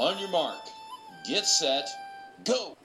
[0.00, 0.54] On your mark,
[1.26, 1.84] get set,
[2.44, 2.76] go!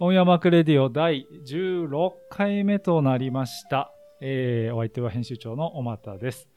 [0.00, 3.92] onyourmark radio 第16回目となりました。
[4.20, 6.48] えー、お相手は編集長の小俣です。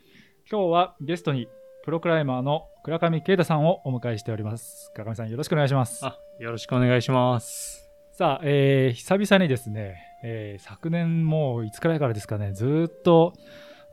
[0.49, 1.48] 今日はゲストに
[1.84, 4.91] プロクライマーの倉上慶大さんをお迎えしております。
[4.95, 6.03] 倉上さんよろしくお願いします。
[6.03, 7.88] あ、よろしくお願いします。
[8.13, 13.34] さあ、えー、久々にですね、えー昨年もういつくらいからですかね、ずーっと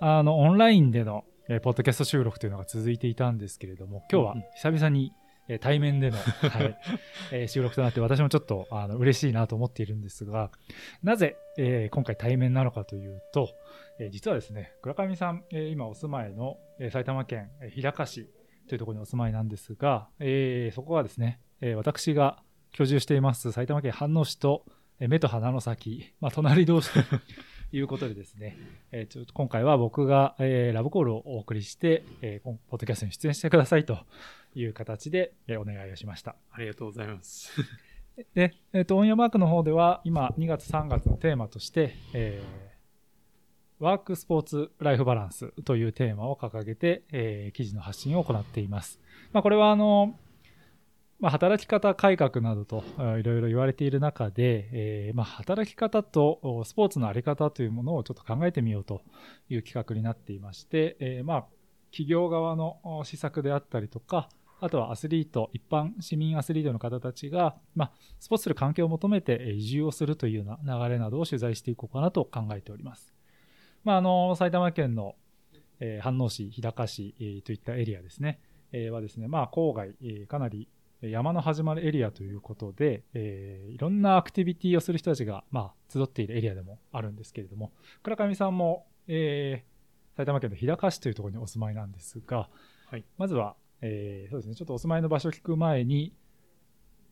[0.00, 5.12] あのオンラインでの、えーポッドキャスト収録というのが続いていたんですけれども、今日は久々に、
[5.48, 6.16] えー対面での、
[6.50, 6.78] はい
[7.32, 10.50] えー収録となって、私もちょっとあの嬉しいなと思っているんですが、
[11.02, 13.48] なぜ、えー今回対面なのかというと、
[13.98, 18.28] えー実はですね、倉上さん、えー今お住まいの、えー埼玉県えー日高市
[18.68, 22.42] というところにお住まいなんですが、えーそこはですね、えー私が
[22.72, 26.98] 居住しています埼玉県飯能市とえー目と鼻の先、まあ、隣同士と
[27.70, 28.56] いうことでですね、
[28.90, 33.98] えーちょっと今回は僕が、えーラブコールをお送りして、えーポッドキャストに出演してくださいと
[34.54, 36.34] いう形で、えーお願いをしました。
[36.50, 37.52] ありがとうございます。
[38.34, 42.68] で、えっ、と、オンヤマークの方では、今、2月3月のテーマとして、えー
[43.80, 49.00] ワークスポーツライフバランスというテーマを掲げて、えー記事の発信を行っています。
[49.32, 50.18] まあ、これは、あの、
[51.20, 52.84] まあ、働き方改革などと
[53.18, 59.02] いろいろ言われている中で、えーまあ、働き方とスポーツのあり方というものをちょっと考えてみようと
[59.48, 61.46] いう企画になっていまして、えーまあ、
[61.90, 64.28] 企業側の施策であったりとか、
[64.60, 73.12] あとはアスリート、一般市民アスリートの方たちが、まあ、スポーツする環境を求めて移住をするというような流れなどを取材していこうかなと考えております。
[73.82, 75.16] まあ、あの埼玉県の、
[75.80, 80.68] えー飯能市、日高市、えーといったエリアですね、えーはですね、まあ、郊外、えーかなり
[81.00, 89.78] 山の始まるエリアということで、えーいろんなアクティビティをする人たちが、まあ、集っているエリアでもあるんですけれども、倉上さんも、えー
[90.16, 92.48] 埼玉県の日高市というところにお住まいなんですが、
[92.90, 96.12] はいまずは、えーそうですね、ちょっとお住まいの場所を聞く前に、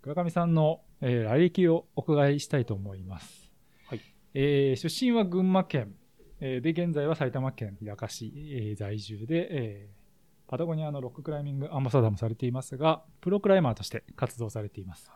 [0.03, 3.53] 倉上さんの、えー来歴をお伺いしたいと思います。
[3.87, 4.01] はい
[4.35, 5.95] えー出身は群馬県、
[6.41, 10.06] えーで、現在は埼玉県日高市、えー在住で、えー
[10.49, 15.11] パタゴニアのロッククライミングアンバサダーもされていますが、プロクライマーとして活動されています。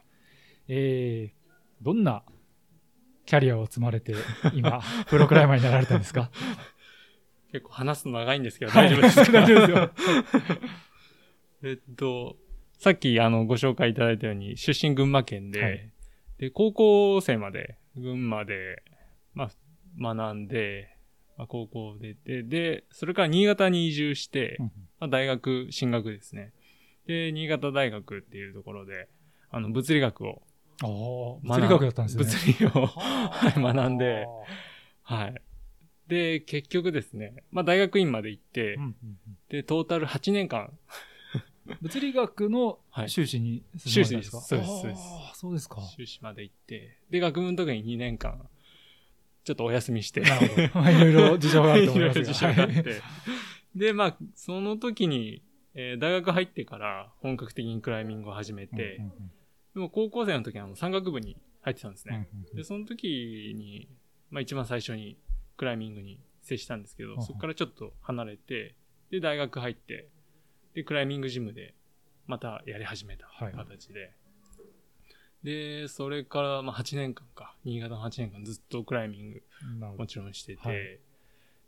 [0.69, 1.41] えー
[1.83, 2.23] どんな
[3.25, 4.15] キャリアを積まれて、
[4.55, 6.31] 今、 プロクライマーになられたんですか？
[7.53, 9.33] 結構話すの長いんですけど、大丈夫ですか？
[9.41, 9.91] 大丈夫ですよ。
[11.63, 12.37] えっと、
[12.79, 15.91] さっきあのご紹介いただいたように、出身群馬県で、はい
[16.39, 18.83] で、高校生まで群馬で、
[19.35, 19.51] ま
[20.01, 20.90] あ、学んで、
[21.41, 24.67] まあ、高校出て、で、それから新潟に移住して、うん
[25.01, 26.53] まあ、大学進学ですね。
[27.07, 29.09] で、新潟大学っていうところで、
[29.51, 30.43] あの、物理学を
[30.83, 32.25] おー学ん物理学だったんですね。
[32.25, 34.27] 物理を、はい、学んで、
[35.07, 35.43] あはい。
[36.09, 39.19] で、結局ですね、まあ大学院まで行って、ーうんうん。
[39.49, 43.09] で、トータル8年間、うん物理学のはい。
[43.11, 44.49] 修士に進まれたんですか、修士です。
[44.49, 45.03] そうですそうです。
[45.03, 45.81] あーそうですか。
[45.97, 48.47] 修士まで行って、で、学部の時に2年間、
[49.45, 50.81] ちょっとお休みして、なるほど。
[50.81, 52.21] まあいろいろ事情があると思いますが。
[52.21, 53.03] いろいろ事情があっはいて。
[53.75, 55.43] で、まあ、その時に、
[55.75, 59.13] えー大学入ってから本格的にクライミングを始めて、うんうん
[59.73, 62.29] でも高校生の時はあの山岳部に入ってたんですね。
[62.33, 63.89] うんうんで、その時に、
[64.31, 65.17] まあ一番最初に
[65.57, 68.75] クライミングに接したんですけど、うんうんそこからちょっと離れて、
[69.11, 70.09] で、大学入って、
[70.75, 71.75] で、クライミングジムで
[72.27, 73.93] またやり始めたはい形
[75.43, 79.43] で、で、それからまあ8年間か、新潟の8年間ずっとクライミング
[79.97, 81.01] もちろんしてて、はい。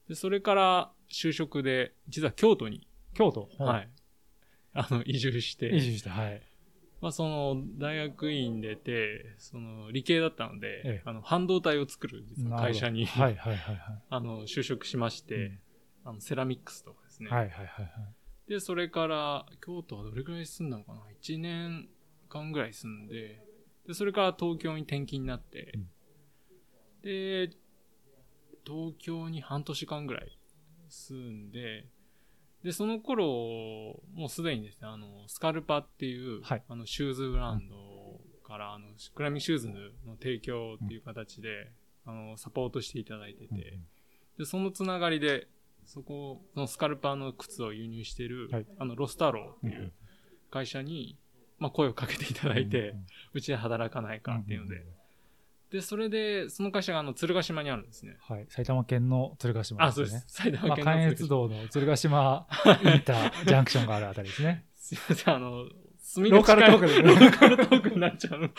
[0.09, 3.89] で、それから就職で、実は京都に、京都、はい、
[4.75, 6.43] あの、移住して、移住して、はい。
[7.01, 11.03] まあ、その、大学院出て、その、理系だったので、ええ。
[11.05, 15.61] あの、半導体を作る実は会社に、はいはいはいは あの、就職しまして、うん。
[16.05, 17.29] あの、セラミックスとかですね。
[17.29, 17.33] い。
[17.33, 17.91] はいはいはいは
[18.47, 18.51] い。
[18.51, 21.89] で、それから、京都はどれくらい住んだのかな ?1 年
[22.29, 23.41] 間ぐらい住んで、
[23.87, 25.91] で、それから東京に転勤になって、うん。
[27.03, 27.51] で、
[28.65, 30.39] 東京に半年間ぐらい
[30.89, 31.87] 住んで、
[32.63, 36.63] で、その頃、もうすでにですね、あの、スカルパっていう、はい。
[36.69, 41.73] あの、シューズブランドから、あの、クライミングシューズの提供っていう形で、
[42.07, 43.81] あの、サポートしていただいてて、
[44.39, 45.49] で、そのつながりで、
[45.85, 48.67] そこ、そのスカルパーの靴を輸入している、はい。
[48.79, 49.93] あの、ロストアローっていう
[50.51, 51.19] 会社に、
[51.63, 52.95] まあ、声をかけていただいて、
[53.33, 54.85] うちで働かないかっていうので、
[55.71, 58.17] で、それで、その会社があの、鶴ヶ島にあるんですね。
[58.21, 58.47] はい。
[58.51, 60.07] 埼玉県の鶴ヶ島あ、ですね。
[60.07, 60.61] そうです。
[60.61, 61.23] 埼まあ、玉県の関鶴ヶ島。
[61.23, 62.47] 越道の鶴ヶ島
[62.95, 64.67] インタージャンクションがあるあたりですね。
[64.75, 65.65] すいません、あの、
[65.99, 68.51] 住みローカルトークでローカルトークになっちゃうの。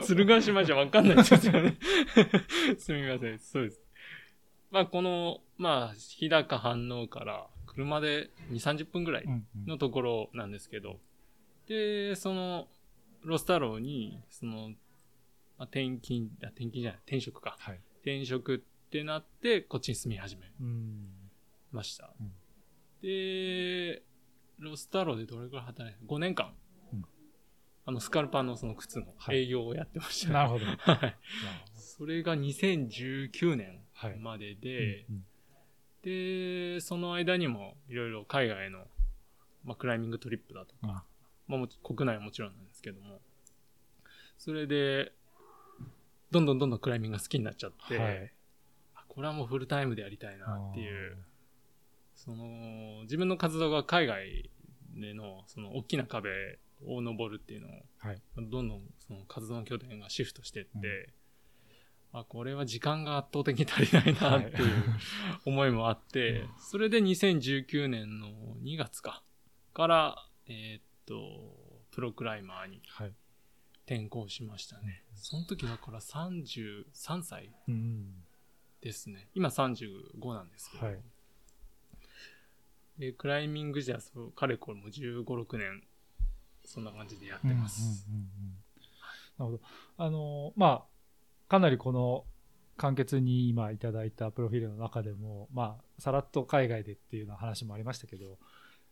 [0.00, 1.76] 鶴ヶ島じゃわかんないですよね。
[2.78, 3.82] すみません、そうです。
[4.70, 10.98] まあこの、まあ、日高反応から車で2、30分ぐらいうんうんのところなんですけど、
[11.66, 12.68] で、その、
[13.22, 14.74] ロストアローに、その、ま
[15.60, 17.56] あ、転勤、あ、転勤じゃない、転職か。
[17.58, 17.80] はい。
[18.02, 18.58] 転職っ
[18.90, 21.08] てなって、こっちに住み始めうん。
[21.72, 22.12] ました。
[22.20, 22.32] うん
[23.02, 24.02] で、
[24.58, 26.54] ロストアローでどれくらい働いた ?5 年間、
[26.92, 27.04] うん
[27.84, 30.32] あの、スカルパのその靴のはい営業をやってました。
[30.32, 30.64] なるほど。
[30.80, 31.16] はい。
[31.74, 34.18] それが2019年はい。
[34.18, 35.26] までで、うん
[36.02, 38.86] で、その間にもいろいろ海外の、
[39.64, 41.15] まあ、クライミングトリップだとか、うん
[41.48, 43.20] まあ国内はもちろんなんですけども、
[44.38, 45.12] それで、
[46.30, 48.32] どんどんどんどんクライミングが好きになっちゃって、はい。
[48.94, 51.16] あこれはもうフルタイムでやりたいなっていう、
[52.14, 54.50] その、自分の活動が海外
[54.94, 56.30] での、その、大きな壁
[56.86, 58.20] を登るっていうのを、はい。
[58.36, 61.12] どんどんその活動の拠点がシフトしてって、
[62.12, 64.84] あ、これは時間が圧倒的に足りないなっていう
[65.44, 68.28] 思いもあって、それで2019年の
[68.62, 69.22] 2月か、
[69.72, 73.12] から、えーっと、プロクライマーにはい。
[73.86, 75.04] 転校しましたね。
[75.14, 78.24] その時だから33歳うん。
[78.80, 79.28] ですね。
[79.34, 80.86] 今35なんですけど。
[80.86, 80.98] はい
[82.98, 85.82] で、クライミングじゃ、そう、かれこれも15、6年、
[86.64, 88.06] そんな感じでやってます。
[88.08, 88.56] うんうんうんうん
[89.38, 89.60] なるほど。
[89.98, 92.24] あの、まあ、かなりこの
[92.78, 98.38] 簡潔に今いただいたプロフィールの中でも、まあ、さらっと海外でっていうような話もありましたけど、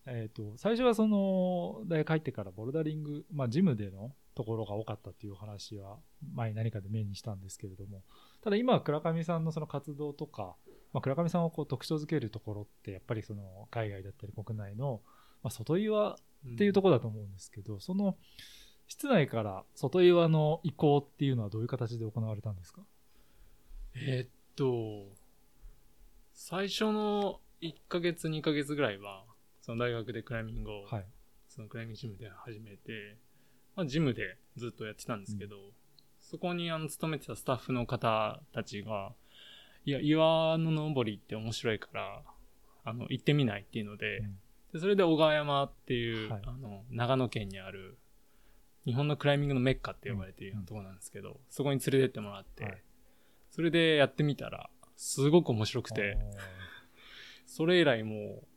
[0.06, 5.98] えっ、と、最初はその、大学入ってからボルダリング、まあ、ジムでのところが多かったっていうお話は、
[6.34, 8.02] 前に何かで目にしたんですけれども、
[8.42, 10.56] ただ今は倉上さんのその活動とか、
[10.92, 15.00] まあ、倉上さんをこう特徴づけるところって、やっぱりその海外だったり国内の、
[15.42, 16.16] まあ、外岩っ
[16.58, 18.16] ていうところだと思うんですけど、その
[18.86, 22.82] 室内から外岩の移行っていうのはどういう形で行われたんですか？
[23.94, 25.14] えーっと、
[26.32, 29.24] 最初の1ヶ月、2ヶ月ぐらいは、
[29.64, 31.06] その大学でクライミングを、はい。
[31.48, 33.16] そのクライミングジムで始めて、
[33.74, 35.56] まあ、ジムでずっとやってたんですけど、
[36.20, 39.12] そこにあの勤めてたスタッフの方たちが、
[39.86, 42.22] いや、岩の登りって面白いから、
[42.84, 44.38] あの、行ってみないっていうので、うん。
[44.74, 46.42] でそれで小川山っていう、はい。
[46.44, 47.96] あの、長野県にある、
[48.84, 52.82] 日本のクライミングのメッカって呼ばれているところなんですけど、そこに連れてってもらって、はい。
[53.50, 56.18] それでやってみたら、すごく面白くて、
[57.46, 58.53] それ以来もう、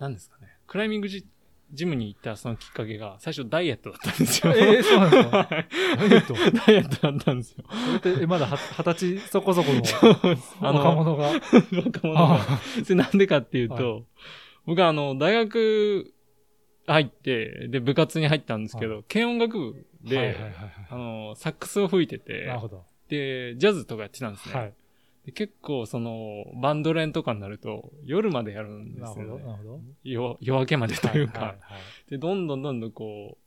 [0.00, 1.24] 何ですかね、クライミングジ
[1.72, 4.52] ジムに行ったそのきっかけが、最初ダイエットだったんですよ。
[4.56, 5.36] えーそうなんですか？
[5.36, 5.48] はい
[5.98, 6.34] ダイエット？
[6.34, 7.64] ダイエットだったんですよ。
[8.00, 9.82] それって、えまだは二十歳そこそこの
[10.62, 11.28] あの若者が？
[11.28, 12.38] 若者が。
[12.82, 14.00] それなんでかっていうと、は
[14.66, 16.12] 僕はあの、大学
[16.88, 20.54] 入って、で、部活に入ったんですけど、は軽音楽部で、はいはいはい
[20.90, 22.18] あはの、サックスを吹いてい。
[22.18, 22.84] てなる、ほど。
[23.08, 24.54] で、ジャズとかやってたんですね。
[24.56, 24.72] はい。
[25.30, 29.26] で結構、その、バンド練とかになると、夜までやるんでなるほど。
[29.26, 29.44] すよね。
[29.44, 29.80] なるほど。
[30.02, 33.38] 夜夜明けまでというか、はいはいはいで、どんどんどんどんこ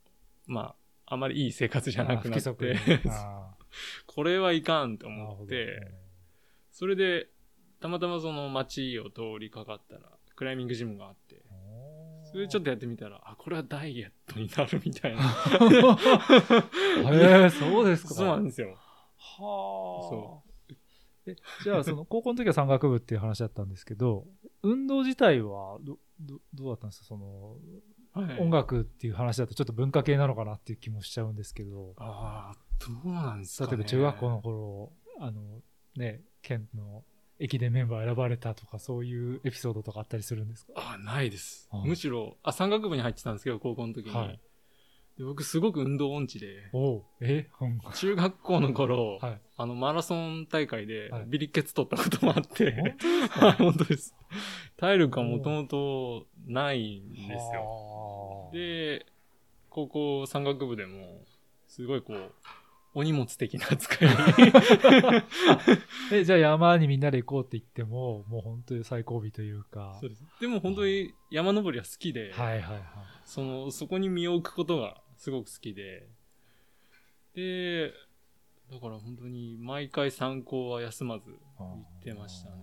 [0.48, 0.74] う、ま
[1.06, 2.76] あ、あまりいい生活じゃなくなって、
[4.06, 5.92] これはいかんと思って、
[6.70, 7.28] それで、
[7.80, 11.42] たまたまその街を通りかかったら、クライミングジムがあって、
[12.24, 15.22] それでちょっとやってみたら、あ、これはダイエットになるみたいな。
[17.12, 18.14] へえ、そうですか。
[18.14, 18.70] そうなんですよ。
[18.70, 20.08] はあ。
[20.08, 20.42] そ
[21.26, 24.26] え、じゃあ、その、 高校の時は山岳部っていう話だったんですけど、
[24.62, 27.04] 運動自体はど、ど、どうだったんですか？
[27.06, 33.70] その、はい音楽っていう話だとちょっと文化系なのかなっていう気もしちゃうんですけど、ああ、どうなんですか、ね。
[33.72, 35.62] 例えば中学校の頃、あの、
[35.96, 37.04] ね、県の
[37.40, 40.74] 駅伝メンバー選ばれたとか、そういうエピソードとかあったりするんですか？
[40.76, 41.82] あ、ないですあ。
[41.84, 44.14] むしろ、あ、山岳部に入ってたんですけど、高校の時に。
[44.14, 44.40] はい
[45.18, 47.48] で僕すごく運動音痴で、おうえ？
[47.60, 49.40] うん中学校の頃、はい。
[49.56, 53.52] あの、マラソン大会ではいビリケツ取ったこともあって、本当ですはい、か？
[53.62, 54.14] 本当です。
[54.76, 57.60] 体力がもともとないんですよ。
[57.60, 59.06] よで、
[59.70, 61.24] 高校山岳部でも、
[61.68, 62.32] すごいこう、
[62.96, 64.14] お荷物的な扱いに。
[66.12, 69.96] え、じゃあ山にみんなで行こうって言っても、もう本当に最後尾というか。
[70.00, 70.24] そうです。
[70.40, 72.82] でも本当に山登りは好きで、はいはいはい。
[73.24, 76.08] その、そこに身を置くことがすごく好きで、
[77.34, 77.92] で、
[78.70, 82.56] だから本当に毎回参考は休まず行ってましたね。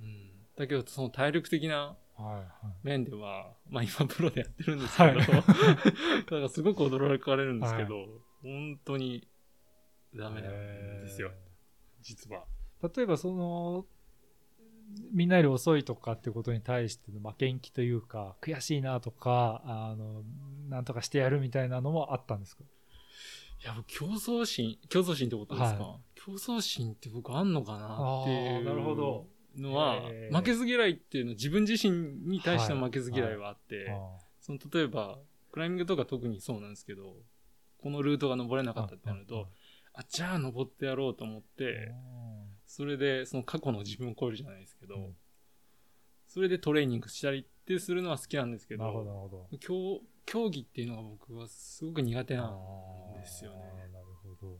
[0.00, 0.30] うん。
[0.56, 2.44] だけど、その体力的なはいはい。
[2.82, 8.06] 面では、まあ今プロでやってるんですけど、はい だからすごく驚かれるんですけど、
[8.42, 9.28] 本当に
[10.14, 11.32] ダメなんですよ、
[12.00, 12.44] 実は。
[12.94, 13.86] 例えばその、
[15.12, 20.22] みんなより遅いとかってことに対しての負けん気というか、悔しいなとか、あの、
[20.68, 22.64] なんとかしてやるみたいなのもあったんですか？
[22.64, 29.26] いや、競争心、競争心ってことですか、は競争心って僕あんのかなっていあーなるほど。
[29.56, 30.36] うのは、えー。
[30.36, 35.18] 負けず嫌いっていうのは自分自身に対しての負けず嫌いはあって、あその例えば、
[35.52, 37.16] クライミングとか特にそうなんですけど、
[37.78, 39.48] このルートが登れなかったってなると、
[39.94, 41.92] あ、じゃあ登ってやろうと思って、
[42.72, 45.16] それでその過去の自分を超えるじゃないですけど、うん
[46.28, 49.58] それでトレーニングしたりってするのは好きなんですけなるほど、ど、なるほど。
[49.58, 53.58] 競競技っていうのが僕はすごく苦手なんですよね。
[53.92, 54.58] なるほど。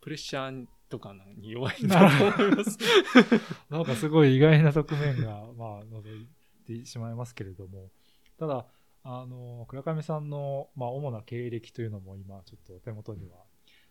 [0.00, 2.78] プレッシャーとかに弱いんだと思います。
[3.68, 6.28] なんかすごい意外な側面が、まあ、覗い
[6.64, 7.90] てしまいますけれども、
[8.38, 8.64] ただ、
[9.02, 13.47] あの、倉上さんの、まあ、主な経歴というのも今、ちょっと手元には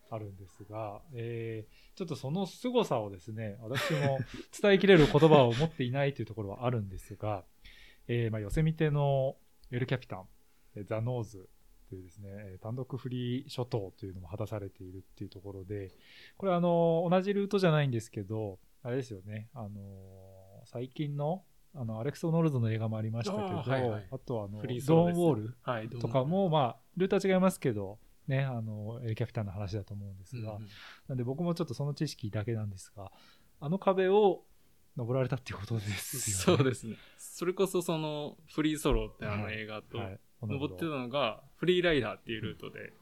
[0.09, 4.19] あるんですが、えーちょっとその凄さをですね、私も
[4.61, 7.43] 伝えきれる言葉を持っていないというところはあるんですが、
[8.07, 9.35] えーまあ、ヨセミテの
[9.71, 10.23] エルキャピタン、
[10.75, 11.49] えーザ・ノーズ
[11.89, 15.91] というですね、えー単独フリー諸島というのも果たされているっていうところで、
[16.37, 24.07] これあの、同じルートじゃないんですけど、あれですよね、あの、最近の、あの、アレクス・オノルズの映画もありましたけど、あ,、はいはい。
[24.25, 25.57] とあの、フリーソドーンウォール。
[25.99, 30.67] とかも、まあ、ルートは違いますけど、ね、あの、エルキャピタンの話だと思うんですが、うんうん
[31.07, 33.11] なんで僕もちょっとその知識だけなんですが、
[33.59, 34.43] あの壁を
[34.97, 36.57] 登られたっていうことですよね。
[36.57, 36.95] そうですね。
[37.17, 40.19] それこそそのフリーソロってあのはい映画と、はい。
[40.41, 42.93] 登ってたのがフリーライダーっていうルートで、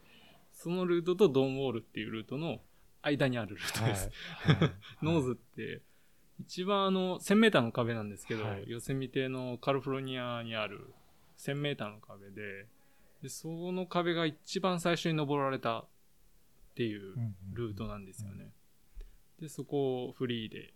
[0.52, 2.60] そのルートとドーンウォールっていうルートの
[3.02, 4.10] 間にあるルートはいです。
[4.42, 4.70] はい
[5.04, 5.82] ノーズって、
[6.40, 10.94] 一番あの、1000メーターの壁なんですけど、はいヨセミテのカリフォルニアにある
[11.38, 12.66] 1000メーターの壁で、
[13.22, 15.88] で、その壁が一番最初に登られたっ
[16.74, 17.14] ていう
[17.52, 18.52] ルートなんですよね。
[19.40, 20.74] で、そこをフリーで、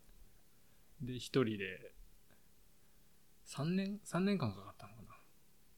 [1.03, 1.95] で、一人で、
[3.47, 5.09] 3年、3年間かかったのかな。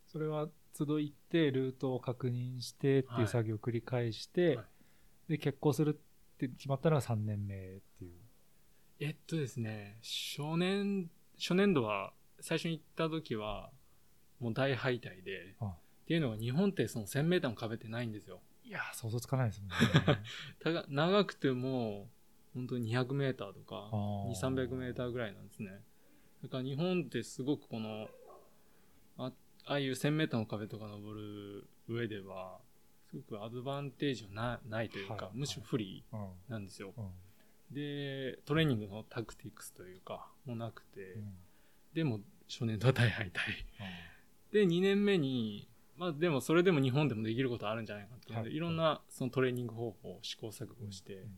[0.07, 4.67] それは集いってルートを確認してっていう作業を繰り返して、はい。
[5.29, 8.21] で結婚するって決まったのが3年目っていう。
[9.01, 13.71] えっとですね、初年、初年度は、最初に行った時は、
[14.41, 18.41] もう大敗退で、あっていうのは日本ってその1000メーターの壁ってないんですよ。
[18.65, 19.77] いやー想像つかないですもんね
[20.63, 22.09] たが長くても、
[22.55, 25.83] 本当に200メーターとか、あー2、300メーターぐらいなんですね。
[26.43, 28.09] だから日本ってすごくこの、
[29.19, 29.33] あ
[29.65, 32.61] ああいう1000メーターの壁とか登る上では、
[33.11, 36.95] すごくアドバンテージはなないというか、はいむしろ不利うんなんですよ。
[36.97, 37.11] うん
[37.71, 41.35] で、トレーニングのタクティクスというか、もなくて、うん
[41.95, 43.33] でも初年度は大敗退。
[44.51, 48.57] で、2年目に、まあでもそれでも日本でもできることあるんじゃないかっていうので、はい。
[48.57, 51.31] いろんなそのトレーニング方法を試行錯誤して、うん。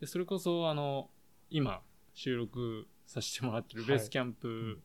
[0.00, 1.10] でそれこそあの、
[1.50, 1.80] 今
[2.14, 4.80] 収録させてもらってるベースキャンプ、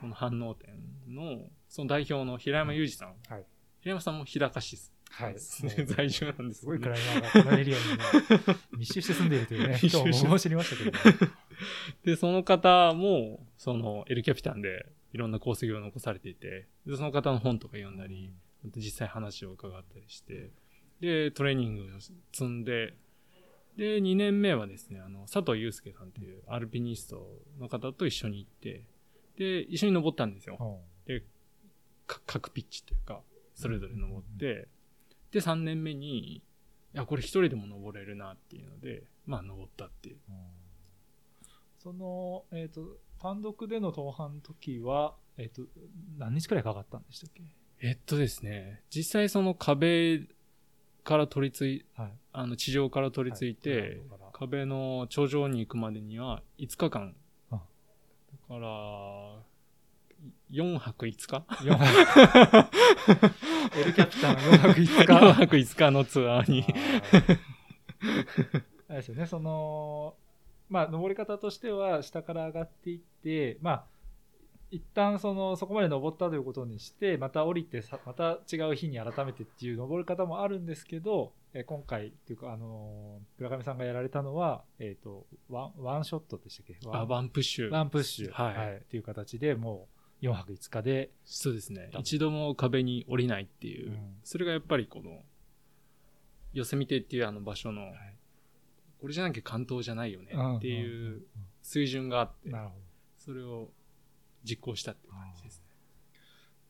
[0.00, 0.70] この反応店
[1.08, 3.14] の、その代表の平山裕二さん。
[3.28, 3.44] はい。
[3.80, 4.76] 平山さんも日高市
[5.10, 5.64] はいです。
[5.64, 11.32] ね 在住なんですすごいクライマーがこのエリアにね 密集して住んでいるというね今日僕も知りましたけどね。
[12.04, 18.32] で、その方も、その、エルキャピタンでいろんな功績を残されていて、でその方の本とか読んだり、
[18.76, 20.50] 実際話を伺ったりして、
[21.00, 22.94] で、トレーニングを積んで、
[23.76, 27.26] で、2年目はですね、あの、佐藤祐介さんっていうアルピニスト
[27.60, 28.82] の方と一緒に行って、
[29.36, 30.56] で、一緒に登ったんですよ。
[30.60, 31.22] うん
[32.08, 33.20] か各ピッチというか、
[33.54, 34.68] それぞれ登って、
[35.30, 36.42] で、3年目に、い
[36.94, 40.16] や、これ一人でも登れるなっていうので、まあ、登ったっていう。
[40.28, 40.34] うん
[41.78, 45.62] その、えっ、と、単独での登攀の時は、えっ、と、
[46.18, 47.42] 何日くらいかかったんでしたっけ？
[47.80, 50.22] えっとですね、実際その壁
[51.04, 52.12] から取り付い、はい。
[52.32, 54.20] あの地上から取り付いて、はい。
[54.32, 57.14] 壁の頂上に行くまでには5日間。
[57.50, 57.54] あ。
[57.54, 57.60] だ
[58.48, 58.68] から、
[60.50, 61.44] 4泊5日？
[61.64, 62.68] 四泊。
[63.78, 66.64] エルキャピタン4泊5日 ?4 泊5日のツアーに。
[68.88, 70.14] あれですよね、その、
[70.68, 73.84] まあ、登り方としては、下から上がっていって、まあ、
[74.70, 86.76] 一旦その、そこまで登ったということにして、また降りてさ、また違う日に改めてっていう登り方もあるんですけど、え今回っていうか、あのー倉上さんがやられたのは、えっ、と、ワン、ワンショットでしたっけ？
[86.90, 87.70] あ、ワンプッシュ。
[87.70, 88.30] ワンプッシュ。
[88.30, 88.76] はい。
[88.76, 89.88] っていう形でも
[90.20, 91.90] う、4泊5日で、そうですね。
[91.98, 93.92] 一度も壁に降りないっていう。
[93.92, 94.16] うん。
[94.22, 95.22] それがやっぱりこの、
[96.52, 98.17] ヨセミテっていうあの場所の、はい
[99.00, 101.22] これじゃなきゃ完登じゃないよねってんいう
[101.62, 102.50] 水準があって。
[103.18, 103.68] それを
[104.44, 105.64] 実行したっていう感じですね。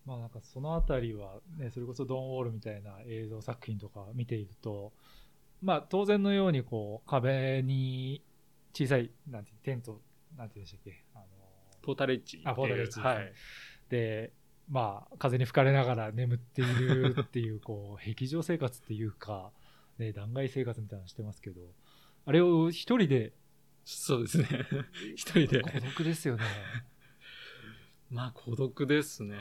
[0.04, 4.92] まあなんかそのあたりはね、それこそドン・ウォールみたいな映像作品とか見ていると、
[5.62, 8.22] まあ当然のようにこう壁に
[8.72, 10.00] 小さい、なんてテント、
[10.36, 11.24] なんて言うんでしたっけ、あの、
[11.82, 12.40] ポータレッジ。
[12.44, 13.32] あポータレッジねはい。
[13.90, 14.32] で、
[14.70, 19.52] まあ風に吹かれながら眠っているっていう、こう、 壁上生活っていうか、
[19.98, 21.60] ね、断崖生活みたいなのしてますけど、
[22.28, 23.32] あれを一人で、
[23.86, 24.46] そうですね。
[25.16, 25.62] 一人で。
[25.62, 26.44] 孤独ですよね。
[28.10, 29.34] まあ孤独ですね。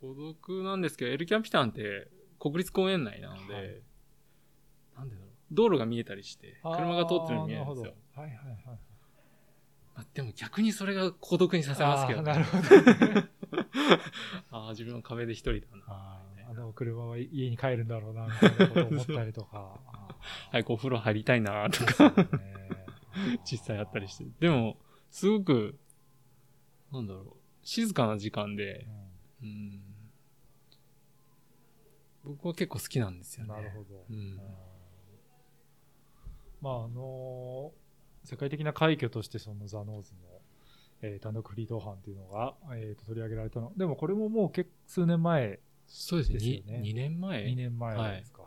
[0.00, 2.08] 孤独なんですけど、エルキャンピタンって
[2.40, 3.82] 国立公園内なので、はい
[4.96, 5.30] なんでだろう。
[5.50, 7.94] 道路が見えたりして、車が通ってるのが見えるんですよ。
[8.14, 8.58] はいはいはい。
[8.64, 8.80] ま
[9.96, 13.28] あ、でも逆にそれが孤独にさせますけど、あーなるほど。
[14.58, 15.84] ああ、自分は壁で一人だな。
[15.86, 19.97] あーあの車は家に帰るんだろうな、みたいなことを思ったりとか。
[20.48, 22.28] あ早くお風呂入りたいなとーか、
[23.50, 24.26] 実際あったりして。
[24.40, 24.76] でも、
[25.10, 25.78] すごく、
[26.92, 28.86] なんだろう、静かな時間で
[29.42, 29.82] う、んうん、
[32.24, 33.54] 僕は結構好きなんですよね。
[33.54, 34.04] なるほど。
[34.10, 34.40] うんうん
[36.60, 37.72] まああの
[38.24, 40.18] 世界的な快挙としてそのザ・ノーズの、
[41.02, 46.38] えー単独フリー同伴っていうのが、えーと取り上げられたのでもこれももう結数年前そうですね。
[46.38, 48.37] ですよね 2, 年前2年前ですか、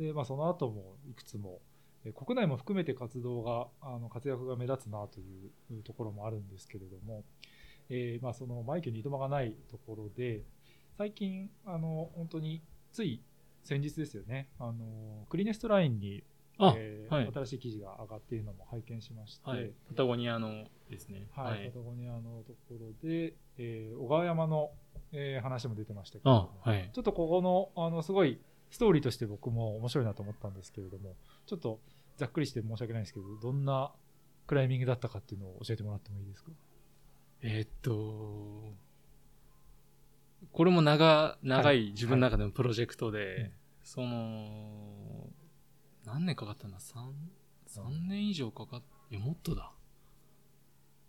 [0.00, 1.60] でまあ、その後もいくつも、
[2.04, 7.24] えー国内も含めて活動があの活躍が目立つなというところもあるんですけれども、
[7.90, 10.40] えーまあ、そのマイケルにいとまがないところで
[10.96, 13.22] 最近あの本当につい
[13.62, 16.24] 先日ですよねあのクリネストラインに、
[16.58, 19.70] あ、えーはい新しい記事が上がっているのも拝見しまして、はい。
[19.88, 21.26] パタゴニアのですね。
[21.34, 24.70] はいパタゴニアのところで、えー小川山の、
[25.12, 26.90] えー話も出てましたけれどはい。
[26.92, 28.38] ちょっとここの、あの、すごい、
[28.70, 31.80] ストーリーとして僕も面白いなと思ったんですけれども、ちょっと
[32.16, 33.92] ざっくりして申し訳ないんですけど、どんな
[34.46, 36.50] クライミングだったかっていうのを教えてもらってもいいですか？
[37.42, 38.74] えーっと、
[40.52, 43.50] これも長、長い自分の中でのプロジェクトで、うん
[43.82, 45.26] その、
[46.04, 47.12] 何年かかったんだ ?3、
[47.66, 49.72] 三年以上かかっ、いや、もっとだ。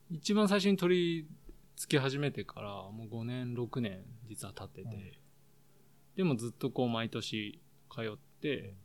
[0.10, 1.28] 一番最初に取り
[1.76, 5.12] 付け始めてから、もう5年、6年実は経ってて、うん
[6.16, 8.76] でもずっとこう毎年通って、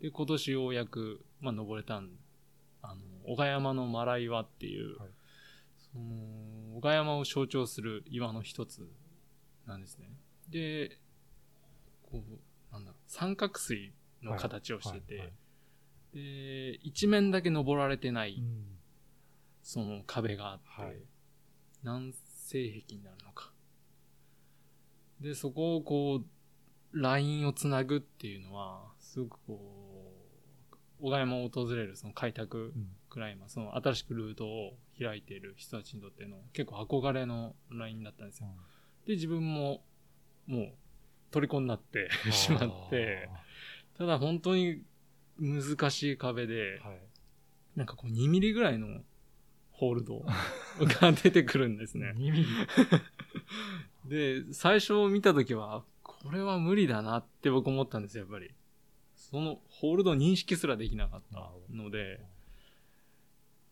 [0.00, 2.10] で、今年ようやく、まあ、登れたん、
[2.82, 5.08] あの、小川山のマラ岩っていう、はい
[5.78, 8.88] その、小川山を象徴する岩の一つ
[9.66, 10.10] なんですね。
[10.48, 10.98] で、
[12.02, 13.92] こう、なんだろう、三角錐
[14.22, 15.32] の形をしてて、はいはい
[16.14, 18.76] で、一面だけ登られてない、うん
[19.62, 20.96] その壁があって、はい
[21.82, 23.52] 南西壁になるのか。
[25.20, 26.26] で、そこをこう、
[27.00, 29.60] ラインをつなぐっていうのは、すごくこ
[30.72, 38.48] う、小川山を訪れるその開拓うんクライマー、その新しくルートを開いている人たちにとっての結構憧れのラインだったんですよ。
[39.06, 39.82] で、自分も
[40.46, 40.72] もう
[41.30, 43.28] 虜になってしまって、
[43.96, 44.82] ただ本当に
[45.38, 46.98] 難しい壁で、はい
[47.76, 49.02] なんかこう2ミリぐらいの
[49.70, 50.24] ホールド
[50.80, 52.12] が出てくるんですね。
[52.16, 52.46] 2ミリ。
[54.08, 55.84] で、最初見たときは、
[56.22, 58.50] これは無理だなって僕思ったんですよ、やっぱり。
[59.14, 62.20] そのホールドを認識すらできなかったので、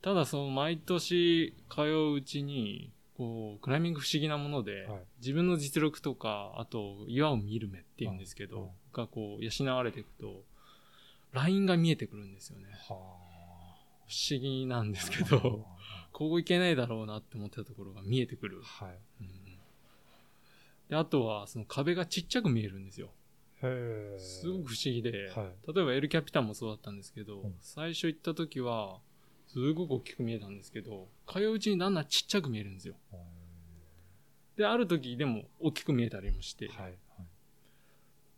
[0.02, 10.44] ただその毎年通ううちに、こう、クライミング不思議なもので、はい自分の実力とか、あと岩を見る目っていうんですけど、がこう、養われていくと、
[11.32, 12.66] ラインが見えてくるんですよね。
[12.72, 12.94] は
[14.06, 15.66] 不思議なんですけあど、
[16.12, 18.60] ここ行けないだろうなって思ってたところが見えてくる。
[18.62, 18.98] はい。
[19.20, 19.43] うん
[20.88, 23.10] で、あとは、その壁がちっちゃく見えるんですよ。
[24.18, 28.98] すごく不思議で、は例えばエルキャピタンもそうだったんですけど、うん最初行った時は、
[29.48, 32.94] すごく大きく見えたんですけど、通ううちにだんだんちっちゃく見えるんですよ。
[34.56, 36.84] で、ある時でも大きく見えたりもして、はい。
[36.84, 36.94] はい。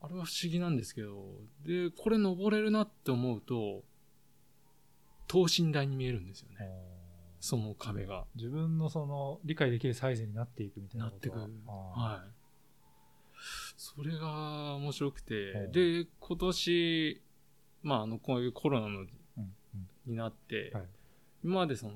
[0.02, 3.82] あれは不思議なんですけど、で、これ登れるなって思うと、
[5.26, 6.70] 等身大に見えるんですよね。
[7.40, 8.24] その壁が。
[8.34, 12.35] 自分のその理解できるサイズになっていくみたいななってくるあはい。
[13.96, 15.68] それが面白くて、う。
[15.68, 17.22] んで、今年、
[17.82, 19.06] まあ、あの、こういうコロナのー
[19.38, 20.10] うんうん。
[20.12, 20.84] になって、はい。
[21.42, 21.92] 今までその、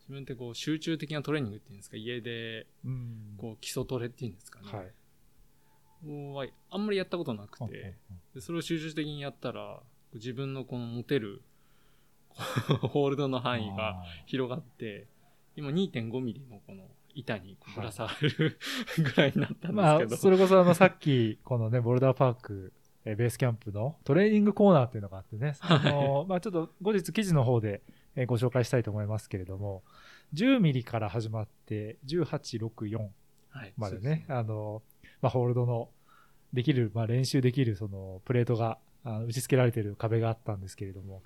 [0.00, 3.34] 自分ってこう、集中的なトレーニングっていうんですか、家で、うん。
[3.38, 4.72] こう、基礎トレっていうんですかね。
[4.72, 4.92] はい。
[6.70, 7.94] あんまりやったことなくて、うんうんうん。
[8.34, 9.80] でそれを集中的にやったら、
[10.14, 11.42] 自分のこの持てる、
[12.82, 15.06] ホールドの範囲があ広がって、
[15.56, 16.88] 今2.5ミリのこの
[17.20, 18.58] 板にぶら下がる、
[18.98, 22.72] ぐらいになったんですけど、それこそあの、さっき、このね、ボルダーパーク、
[23.04, 27.82] えーベースキャンプのトレーニングコーナーっていうのがあってね、 あのまあ、ちょっと後日記事の方で
[28.16, 29.82] えーご紹介したいと思いますけれども、
[30.34, 33.08] 10ミリから始まって、1864
[33.50, 34.82] はい、までそうね、あの、
[35.22, 35.90] まあ、ホールドの
[36.52, 41.22] できる、まあ、練習できるそのプレートがあの打ち付けられてる壁があったんですけれども、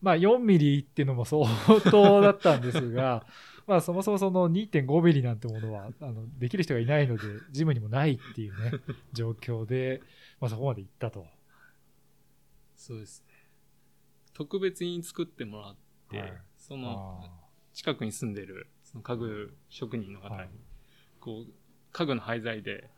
[0.00, 1.46] まあ、4ミリっていうのも相
[1.90, 3.24] 当だったんですが、
[3.66, 8.72] まあ、そもそもその2.5ミリなんてものは、あの、できる人がいないので、ジムにもないっていうね、
[9.12, 10.02] 状況で、
[10.40, 11.26] まあ、そこまで行ったと。
[12.76, 13.32] そうですね。
[14.32, 15.76] 特別に作ってもらっ
[16.10, 16.32] て、はい。
[16.58, 17.30] その、
[17.72, 20.50] 近くに住んでる、その家具職人の方に、はい。
[21.20, 21.52] こう、
[21.92, 22.90] 家具の廃材で、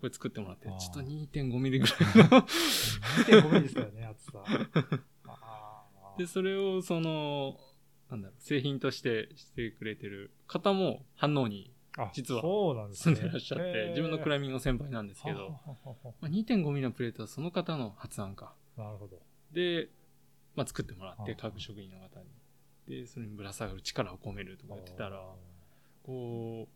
[0.00, 1.98] これ作ってもらって、ちょっと2.5ミリぐらい
[2.30, 4.44] の、2.5ミリですからね、厚さ。
[6.16, 7.58] で、それをその、
[8.10, 12.42] なんだろう、製品としてしてくれてる方も反応にあ実は
[12.92, 15.58] 住んでらっしゃって、へー自分のクライミングの先輩なんですけど、
[16.20, 18.54] まあ、2.5ミリのプレートはその方の発案か。
[18.76, 19.20] なるほど。
[19.52, 19.88] で、
[20.54, 22.26] まあ、作ってもらって、はあ家具職人の方に。
[22.88, 25.20] で、それにぶら下がる力を込めるとか言ってたら、
[26.04, 26.68] こ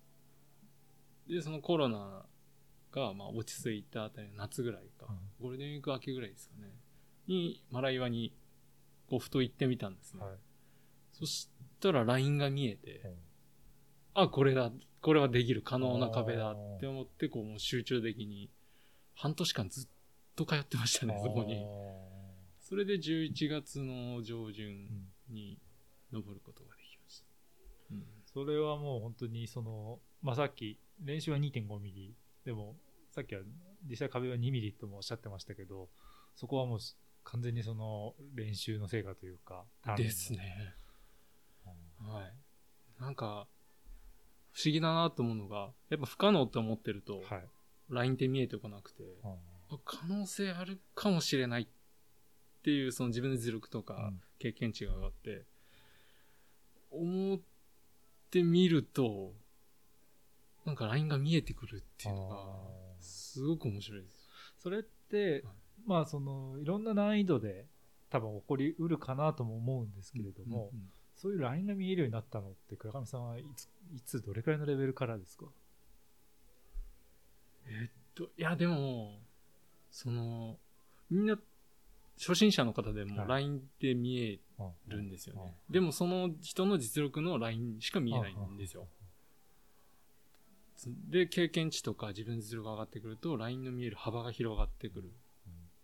[1.28, 2.24] う、で、そのコロナ
[2.90, 5.06] が、まあ、落ち着いたあたりの夏ぐらいか、
[5.40, 6.74] ゴールデンウィーク明けぐらいですかね、
[7.28, 8.36] に、マライワに、
[9.08, 10.24] こう、ふと行ってみたんですね。
[10.24, 10.34] はい
[11.18, 11.48] そし
[11.80, 13.14] たら、ラインが見えて、うん。
[14.14, 16.52] あ、これだ、これはできる、可能な壁だ。
[16.52, 18.50] って思って、こう、もう集中的に、
[19.14, 19.88] 半年間ずっ
[20.34, 21.64] と通ってましたね、そこに。
[22.60, 24.88] それで11月の上旬
[25.30, 25.58] に
[26.12, 27.26] 登ることができました。
[27.92, 28.04] うん。
[28.24, 32.14] それはもう本当にその、まあ、さっき練習は2.5ミリ。
[32.44, 32.76] でも
[33.10, 33.42] さっきは
[33.88, 35.88] 実際壁は2ミリともおっしゃってましたけど
[36.34, 36.78] そこはもう
[37.22, 39.64] 完全にその練習の成果というか
[39.96, 40.74] ですね。
[42.00, 43.00] はい。
[43.00, 43.46] なんか、
[44.52, 47.48] 不思議だなと思うのが、やっぱ不可能って思ってると、はい、
[47.90, 49.30] ラインって見えてこなくて、うん。
[49.70, 51.66] あ可能性あるかもしれないっ
[52.62, 54.20] ていう、その自分の実力とかうん。
[54.38, 55.44] 経験値が上がって、
[56.90, 57.40] 思っ
[58.30, 59.32] てみると、
[60.64, 62.36] なんかラインが見えてくるっていうのが、
[63.00, 64.28] すごく面白いです。
[64.58, 65.44] それって、
[65.84, 67.66] まあそのいろんな難易度で
[68.08, 70.84] 多分起こりうるかなとも思うんですけれども、うんうん
[71.24, 73.64] そういうラインが見えるようになったのって倉上さんはいつ
[73.96, 75.46] いつどれくらいのレベルからですか？
[77.66, 79.20] えっと、いや、でも、
[79.90, 80.58] その、
[81.08, 81.38] みんな、
[82.18, 83.28] 初心者の方でもはい。
[83.28, 84.38] LINE って見え
[84.86, 85.54] るんですよね。
[85.66, 88.86] うんでも、その人の実力の LINE しか見えないんですよ。
[91.08, 95.10] で、経験値とか自分の実力が上がってくると、LINE の見える幅が広がってくる。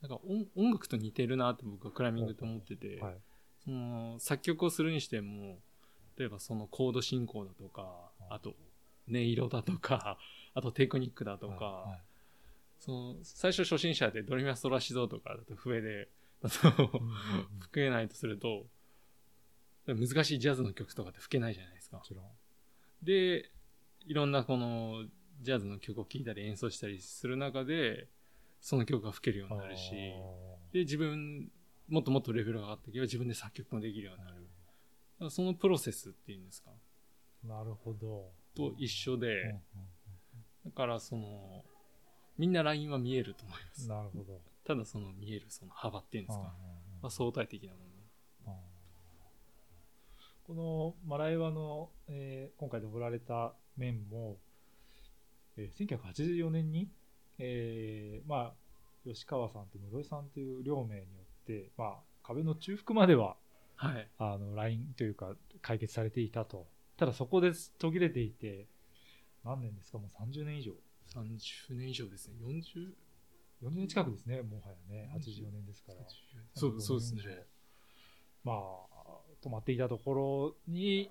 [0.03, 3.17] なんか音音楽と似てるなって僕はクライミングと思ってて、はい
[3.65, 5.59] その作曲をするにしても、
[6.17, 8.39] 例えばそのコード進行だとか、あ。
[8.39, 8.55] と
[9.09, 10.19] 音色だとか、
[10.55, 12.01] あとテクニックだとか、はいはい。
[12.79, 16.09] その最初初心者でドレミファソラシドとかだと笛で、
[16.43, 18.67] 吹けないとすると、
[19.87, 21.99] 難しいジャズの曲とかって吹けないじゃないですか。
[21.99, 22.03] も。
[22.03, 22.25] ちろん。
[23.03, 23.51] で、
[24.07, 25.05] いろんなこの
[25.43, 28.09] ジャズの曲を聴いたり演奏したりする中で、
[28.61, 29.91] その曲が吹けるようになるし、
[30.73, 31.51] で、自分、
[31.91, 34.37] もっともっとレベルが上がっていけば自分で作曲もできるようになる。
[34.37, 36.71] だからそのプロセスっていうんですか、
[37.45, 38.31] なるほど。
[38.55, 39.55] と一緒うんで、
[40.65, 41.65] だからその、
[42.39, 43.89] みんなラインは見えると思います。
[43.89, 44.41] なるほど。
[44.65, 46.55] ただその見えるその幅っていうんですか、
[47.03, 47.91] まあ、相対的なもの。
[50.51, 54.37] このマライワの、えー今回登られた面も、
[55.57, 56.89] えー1984年に、
[57.39, 58.55] えーまあ、
[59.05, 61.07] 吉川さんと室井さんという両名に
[61.77, 63.37] まあ、壁の中腹までは
[63.77, 64.09] はい。
[64.19, 68.67] あのラインというか解決されていたとただそこで途切れていて
[69.45, 69.99] 何年ですか？
[69.99, 70.73] もう30年以上
[71.15, 72.35] 30年以上ですね。
[72.43, 72.93] 40?
[73.63, 75.99] 40年近くですねもはやね84年ですから
[76.55, 77.23] そうそうですね。
[78.45, 78.57] まあ
[79.43, 81.11] 止まっていたところに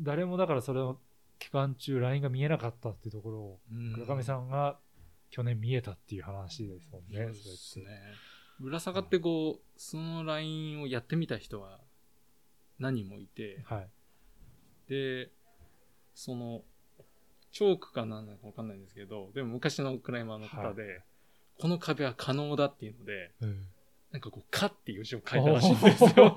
[0.00, 0.98] 誰もだからそれを
[1.38, 4.78] 期間中ラインが見えなかったっていうところをうん倉上さんが
[5.30, 7.18] 去年見えたっていう話ですもんね。
[7.18, 7.84] そうですね。
[8.60, 11.78] ぶら下がってこう、そのラインをやってみた人は
[12.78, 13.88] 何人もいて、はい。
[14.88, 15.30] で、
[16.14, 16.62] その、
[17.52, 21.02] チョークかなんだかわかんないんですけど、でも昔のクライマーの方で、
[21.60, 23.30] この壁は可能だっていうので、
[24.10, 26.34] なんかこう、カっていう字を書いたらしいんですよ。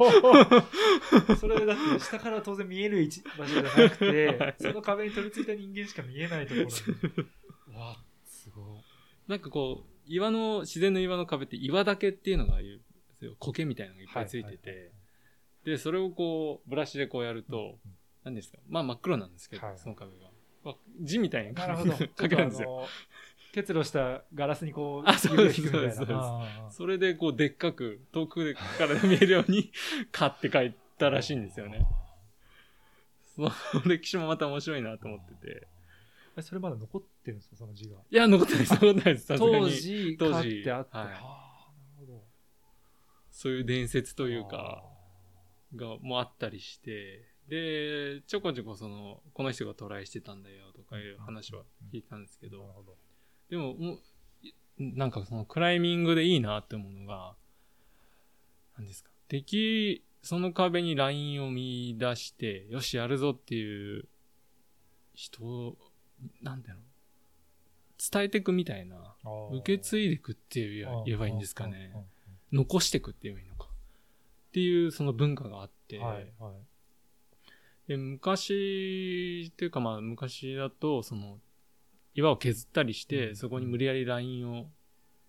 [1.40, 6.72] それだって下から当然見える位置場所じゃなくて、 はいその壁に飛びついた人間しか見えないところに。
[7.78, 8.66] わあ、すごい。
[9.28, 12.82] なんかこう、岩の、自然の岩の壁って岩だけっていうのがああいう、
[13.40, 14.92] 苔みたいなのがいっぱいついてはいはいて、
[15.64, 17.78] で、それをこう、ブラシでこうやると、
[18.24, 18.58] 何ですか？
[18.68, 20.30] まあ真っ黒なんですけど、はいその壁が。
[20.64, 21.94] まあ字みたいになるほど。
[21.98, 22.88] 書けるんですよ。
[23.54, 26.00] 結露したガラスにこう、あそうですそうです
[26.70, 29.72] それでこう、でっかく、遠くから見えるように、
[30.12, 31.86] カって書いたらしいんですよね。
[33.36, 33.52] その
[33.86, 35.68] 歴史もまた面白いなと思ってて。
[36.42, 37.98] えそれまだ残ってるんですか、その字が。
[38.10, 39.26] いや、残ってないです、残ってないです。
[39.26, 40.98] さすがに当時、当書時ってあって。
[40.98, 41.18] はいなる
[41.98, 42.24] ほど。
[43.30, 44.84] そういう伝説というか、
[45.76, 52.98] が、もあったりして、で、ちょこちょこその、この人がトライしてたんだよとかいう話は聞いたんですけど、なるほど。
[53.50, 54.00] でも、もう、
[54.42, 57.36] いなんかそのクライミングでいいなって思うのが、
[58.78, 64.08] 何ですか、敵、その壁にラインを見出して、よし、やるぞっていう
[65.14, 65.78] 人を、
[66.42, 66.82] なんだろう。
[68.12, 69.16] 伝えていくみたいな。
[69.52, 71.94] 受け継いでいくって言えばいいんですかね。
[72.52, 73.68] 残していくって言えばいいのか。
[73.68, 76.54] っていうその文化があって、うんはいはい。
[77.88, 81.40] で昔っていうかまあ昔だとその
[82.14, 83.36] 岩を削ったりして、うん。
[83.36, 84.70] そこに無理やりラインを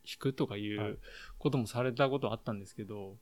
[0.05, 0.91] 引くとかいはい。
[0.91, 0.99] う
[1.39, 3.17] こともされたことはあったんですけど、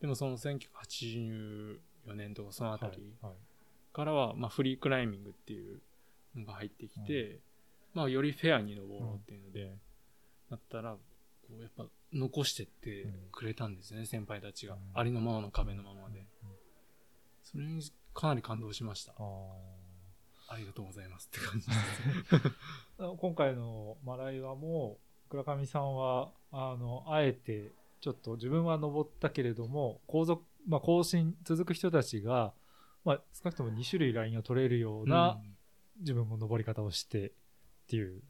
[0.00, 1.78] でもその1984
[2.14, 3.14] 年とかそのあたり
[3.92, 5.80] からはまあフリークライミングっていうの
[6.36, 7.40] が入ってきて、
[7.94, 9.72] まあよりフェアに登ろうっていうので、
[10.50, 10.98] だったらこ
[11.58, 14.80] うやっぱ残してってくれたんですよね、先輩たちが、うん。
[14.94, 16.26] ありのままの壁のままで、
[17.42, 17.82] それに
[18.14, 19.12] かなり感動しました。
[19.18, 19.24] あ
[20.52, 22.54] ありがとうございますって感じです。
[22.98, 32.52] ー今回のマライワも倉上さんはあのあえてちょっと自分は登ったけれども後続、まあ、更新続く人たちが、
[33.04, 35.40] まあ、少なくとも2種類ラインを取れるような
[36.00, 37.32] 自分も登り方をしてっ
[37.88, 38.22] ていう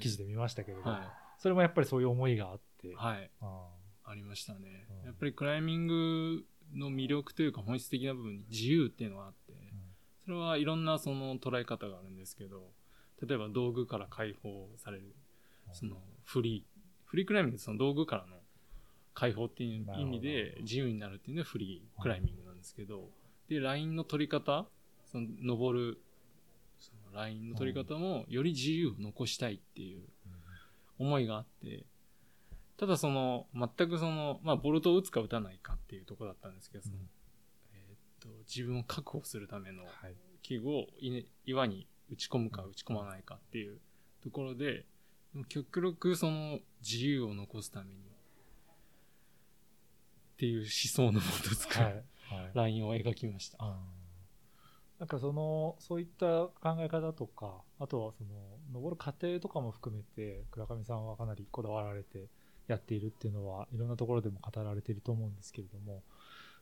[0.00, 2.94] 記事で見ましたけれども、はそれもやっぱりそういう思いがあって、い。
[2.94, 3.30] はい。
[3.40, 3.68] あ
[4.06, 4.86] ありましたね。
[5.00, 5.06] うん。
[5.06, 9.52] やっぱりクライミングの魅力というか本質的な部分に自由っていうのがあって、
[10.24, 12.72] それはいろんなその捉え方があるんですけど、
[13.26, 15.14] 例えば道具から解放される、
[15.72, 18.36] そのフリー、フリークライミングその道具からの
[19.14, 23.10] 解放っていう意味で自由になるっていうのがフリークライミングなんですけど、
[23.48, 24.66] で、ラインの取り方、
[25.10, 25.98] その登る、
[27.14, 30.02] ラインの取り方もより自由を残したいっていう
[30.98, 31.84] 思いがあって、
[32.76, 37.08] ただその、全くその、まあ、ボルトを打つか打たないかっていうところだったんですけど、そのうん
[37.72, 40.14] えーっと、自分を確保するためのはい。
[40.42, 43.80] 器具をい岩に打ち込むか打ち込まないかっていう
[44.22, 44.84] ところで、
[45.48, 47.96] 極力その自由を残すために、っ
[50.36, 51.94] ていう思想のもと使う、はい。
[51.94, 52.00] は
[52.48, 52.50] い。
[52.54, 53.56] ラインを描きました。
[53.60, 54.03] あー
[54.98, 56.26] なんかそのそういった
[56.62, 58.30] 考え方とかあとはその
[58.72, 62.28] 登る過程とかも含めて倉上さんはかなりこだわられて
[62.68, 66.02] やっているっていうのはいろんなところでも語られていると思うんですけれども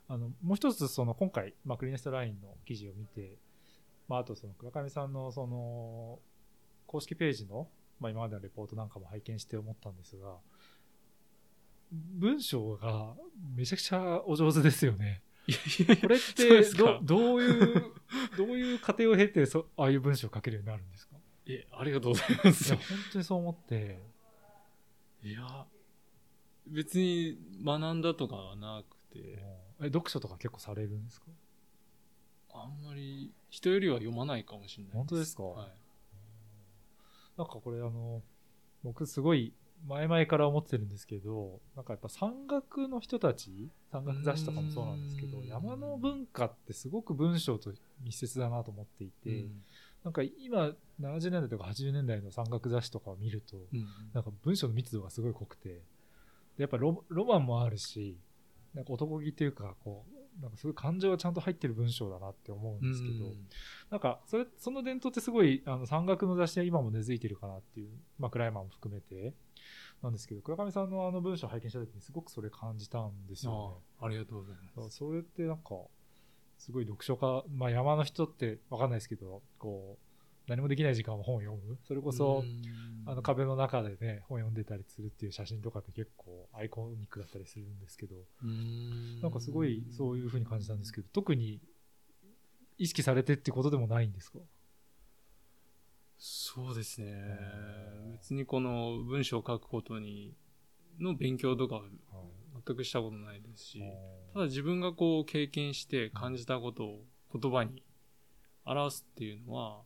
[0.08, 3.38] あのもう一つその今回、まあ、クリネストラインの記事を見て、
[4.08, 6.18] まあ、あとその倉上さんのその
[6.86, 7.68] 公式ページの、
[8.00, 10.36] まあ、今までのレポートなんかも拝見して思ったんですが
[11.92, 13.14] 文章が
[13.54, 15.22] めちゃくちゃお上手ですよね。
[16.00, 17.92] これってどどういう
[18.36, 21.16] どういう過程を経てそああいう文章を書けるようになるんですか？
[21.46, 22.76] え、ありがとうございまいすや。
[22.78, 24.00] 本当にそう思って。
[25.24, 25.66] いや、
[26.68, 29.38] 別に学んだとかはなくて、
[29.80, 31.26] え読書とか結構されるんですか？
[32.54, 35.42] あんまり人よりは読まないかもしれない本当ですか？
[35.42, 35.70] はい。
[37.36, 38.22] なんかこれあの
[38.84, 39.52] 僕すごい
[39.86, 45.46] 前々から思ってるんですけどなんかやっぱ山岳の人たち山岳雑誌とかもそうなんですけどうん。
[45.46, 49.62] 山の文化ってすごく文章と密接だなと思っていて、うん。
[50.04, 53.86] なんか今70年代とか80年代の山岳雑誌とかを見るとうん。
[54.12, 55.82] なんか文章の密度がすごい濃くて、で
[56.58, 58.16] やっぱロロマンもあるし、
[58.74, 63.26] なんか男気っていうか、こう、なんかすごい感情がちゃんと入ってる文章だなって思うんですけど、
[63.90, 69.34] なんかそれ、その伝統ってすごい、あの、山岳の雑誌は今も根付いてるかなっていう、まあ、クライマーも含めて、
[70.02, 73.84] なんですけど、倉上さんのあの文章を拝見した時にすごくそれ感じたんですよね。
[74.00, 74.96] あありがとうございます。
[74.96, 75.76] それってなんか、
[76.58, 80.11] すごい読書家、まあ山の人ってわかんないですけど、こう、
[80.48, 81.78] 何もできない時間は本を読む。
[81.86, 82.62] それこそ、うん。
[83.04, 89.20] あの壁の中でね、本読んでたりするっていう写真とかって結構アイコニックだったりするんですけど、うん。
[89.20, 91.60] なんかすごいそういう風に感じたんですけど、特に
[92.78, 94.38] 意識されてってことでもないんですか？
[96.18, 97.38] そうですね。
[98.12, 100.36] 別にこの文章を書くことに、
[101.00, 101.82] の勉強とかは
[102.64, 103.82] 全くしたことないですし、
[104.32, 107.00] ただ自分がこう経験して感じたことを
[107.34, 107.82] 言葉に
[108.64, 109.82] 表すっていうのは、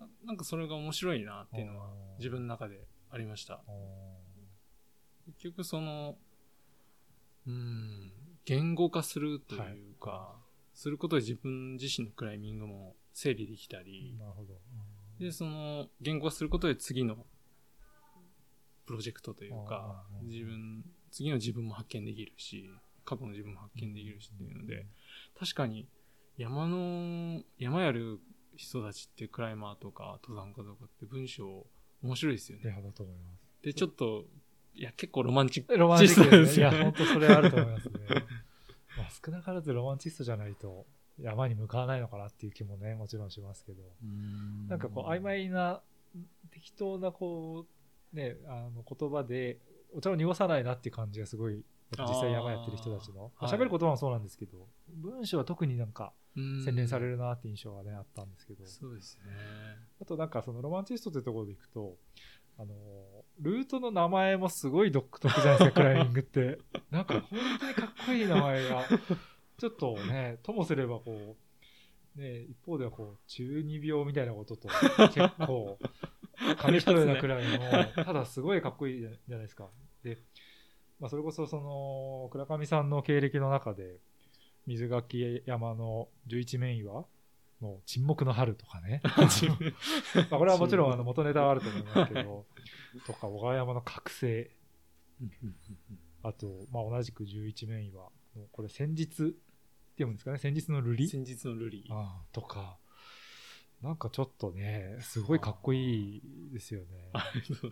[0.00, 3.60] ななんかそれが面白いなっていうのは自分の中でありました。
[5.26, 6.16] 結局その、
[7.46, 8.12] うん、
[8.44, 10.36] 言語化するというか、
[10.74, 14.54] することで自分自身のクライミングも整理できたり、なるほど。
[15.18, 17.26] で、その、言語化することで次の
[18.86, 22.68] プロジェクトというか自分、次の自分も発見できるし、
[23.04, 24.86] 過去の自分も発見できるしっていうので、
[25.38, 25.86] 確かに
[26.36, 28.18] 山の、山やる
[28.56, 31.66] 人たちってクライマーとか登山家とかって文章
[32.02, 32.82] 面白いですよいや、ね。
[32.82, 33.62] だと思います。
[33.62, 34.24] で、ちょっと、
[34.74, 35.76] いや、結構ロマンチック。
[35.76, 36.54] ロマンチストそうでね。
[36.54, 37.94] いや、本当それあると思いますね。
[38.96, 40.86] まあ、少なからずロマンチストじゃないと
[41.18, 43.82] 山に向かわないのかなっていう気もね、もちろんしますけど。
[44.68, 45.82] なんかこう曖昧な
[46.50, 47.66] 適当なこ
[48.12, 49.58] うねあの言葉で
[49.94, 51.64] お茶を濁さないなっていう感じがすごい、
[51.98, 53.48] 実際山やってる人たちの、あー。
[53.48, 56.64] 喋る言葉もそうなんですけど、文章は特になんかうん。
[56.64, 59.32] 洗練されるなって印象がね、あったんですけど、そうですね。
[60.00, 61.96] あとなんかそのロマンチストというところでいくと、
[62.58, 62.74] あの、
[63.40, 66.58] ルートの名前もすごい独特じゃないですか、クライミングって。
[66.90, 68.84] なんか本当にかっこいい名前が、
[69.58, 71.36] ちょっとね、ともすればこ
[72.16, 75.78] う、ね、一方ではこう、中二病みたいなことと結構、
[76.58, 79.68] 紙一重なくらいの、ただすごいかっこいいじゃないですか。
[80.02, 80.18] で、
[81.00, 83.98] まあそれこそその、倉上さんの経歴の中で、
[84.66, 87.04] 水垣山の11面岩
[87.62, 89.00] の沈黙の春とかね。
[90.30, 92.46] まあこれはもちろん あの元ネタはあると思いますけど、
[93.06, 94.50] とか小川山の覚醒、
[96.22, 98.02] あと、まあ、同じく11面岩
[98.36, 99.34] の、これ先日って
[99.94, 101.08] 読むんですかね、先日の瑠璃？
[101.08, 101.94] 先日のルリー。
[101.94, 102.78] ああとか、
[103.82, 107.10] なんかちょっとね、すごいかっこいいですよね。
[107.12, 107.20] ロ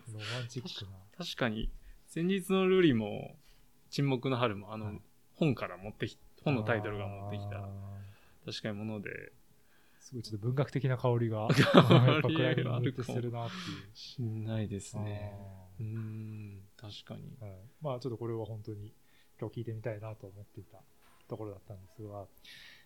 [0.01, 0.97] マンチックな。
[1.17, 1.71] 確かに、
[2.09, 3.35] 先日のルリも、
[3.91, 5.01] 沈黙の春も、あの、はい
[5.35, 7.69] 本から持ってき、本のタイトルが持ってきた、あ
[8.45, 9.13] 確かにもので、ー
[10.01, 13.95] すごいちょっと文学的な香りが、 やっぱクライミングってするなっていう。
[13.95, 15.31] しないですね。
[15.33, 17.37] あうーん、確かに。
[17.39, 18.91] ーはい、まあちょっとこれは本当に
[19.39, 20.81] 今日聞いてみたいなと思っていた
[21.29, 22.27] ところだったんですが、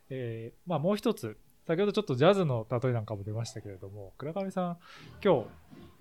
[0.09, 4.77] えーまあもう一つ、先ほどちょっとジャズの例えなんかも出ましたけれども、倉上さん、
[5.23, 5.47] 今日、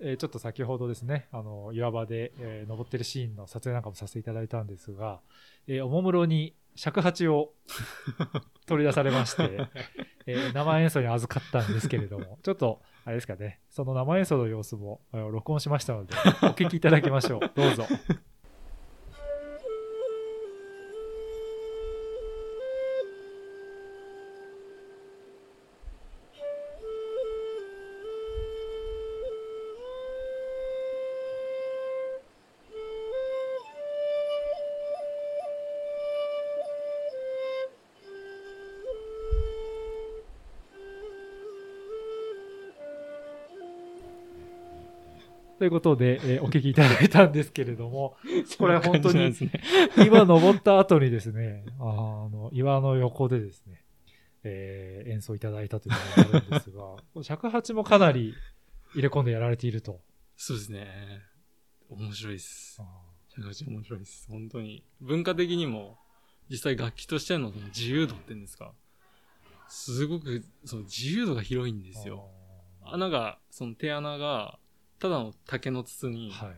[0.01, 5.21] えーちょっと先ほどですね、あの、岩場で、えー登ってるシーンの撮影なんかもさせていただいたんですが、
[5.67, 7.53] えーおもむろに尺八を
[8.67, 9.67] 取り出されまして、
[10.25, 17.39] えー生演奏に預かったんですけれども、 ちょっと、あれですかね、その生演奏の様子もえー録音しましたので、お聞きいただきましょう。
[17.55, 17.85] どうぞ。
[45.63, 48.17] ということで、えーお聞きいただいたんですけれども、
[48.59, 49.33] これ本当にね。
[50.05, 53.81] 今登った後にですね、あの、岩の横でですね、
[54.43, 58.33] えー演奏いただいたというのがあるんですが、 尺八もかなり
[58.91, 60.01] 入れ込んでやられていると。
[60.35, 61.21] そうですね。
[61.87, 62.85] 面白いですあ。
[63.29, 64.27] 尺八面白いです。
[64.29, 64.83] 本当に。
[64.99, 65.97] 文化的にも、
[66.49, 68.73] 実際楽器としての自由度っていうんですか。
[69.69, 72.27] すごく、その自由度が広いんですよ。
[72.81, 74.59] あ穴が、その手穴が、
[75.03, 76.55] ただの竹の筒ーに、はい。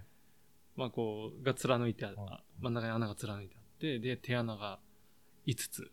[0.75, 4.77] まあこう、が貫いてあるあ、真ん中に穴が貫いてあって、で、手穴が
[5.47, 5.91] 5つ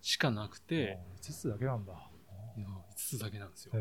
[0.00, 1.92] しかなくて、5つだけなんだ。
[2.56, 3.74] いや5つだけなんですよ。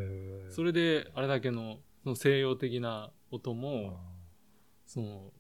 [0.50, 3.98] それで、あれだけの、その西洋的な音あも、
[4.86, 5.32] その、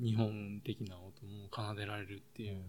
[0.00, 2.64] 日本的な音も奏でられるってーいう、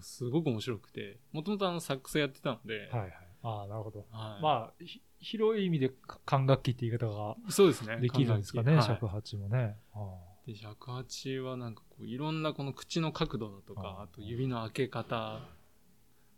[0.00, 3.12] すごく面白くて、もともとあの、サックスやってたので、はいはい。
[3.42, 4.06] ああ、なるほど。
[4.12, 7.98] はいまあ、ひ広い意味でか管楽器って言い方がそうですね。
[7.98, 9.76] できるんですかね、はい尺八もね。
[9.94, 15.40] あで、尺八はなんかこう、いろんなこの口の角度だとか、ああと指の開け方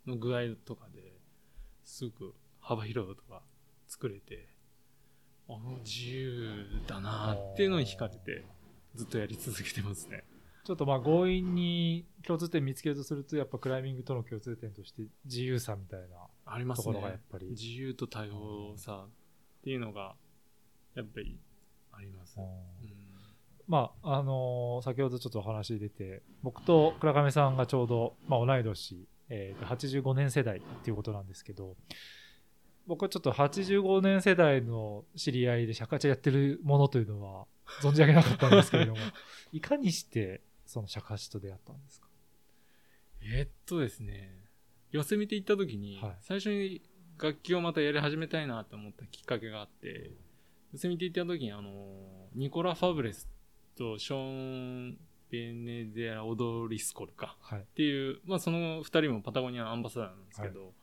[0.05, 1.13] の具合とかで、
[1.83, 3.41] すごく幅広い音が
[3.87, 4.49] 作れて、
[5.47, 8.45] あの自由だなっていうのに惹かれて、
[8.95, 10.25] ずっとやり続けてますね。
[10.65, 17.23] ちょっとまあ強引に共通点見つけようとすると、やっぱクライミングとの共通点として自由さみたいなありますところがやっね。
[17.31, 17.49] ぱり。
[17.49, 19.09] 自由と多様さっ
[19.63, 20.15] ていうのが、
[20.95, 21.39] やっぱり
[21.91, 22.35] あります。
[22.37, 22.51] うんうん
[23.65, 31.77] まあ、あのー先ほどちょっとお話出て、僕と倉上さんがちょうど、まあ、同い年、えーと85年世代っていうことなんですけど、
[32.87, 37.47] 僕はちょっと85年世代の知り合いで尺八やってるものというのは
[37.81, 38.97] 存じ上げなかったんですけれども、
[39.53, 42.09] いかにしてその尺八と出会ったんですか？
[43.21, 44.42] えーっとですね、
[44.93, 46.81] 寄せ見て行った時に、最初に
[47.21, 50.11] 楽器をまたやり始めたいなって思ったきっかけがあって、
[50.71, 53.27] 寄せ見て行った時にあの、ニコラ・ファブレス
[53.75, 54.97] とショーン・
[55.31, 57.37] ベネデラ・オドリスコルか。
[57.55, 60.73] っていう、まあその二人もパタゴニアのアンバサダーなんですけど、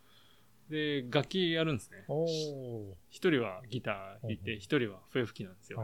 [0.68, 2.04] で、楽器やるんですね。
[3.11, 5.78] 一人はギター弾いて、一人は笛吹きなんですよ。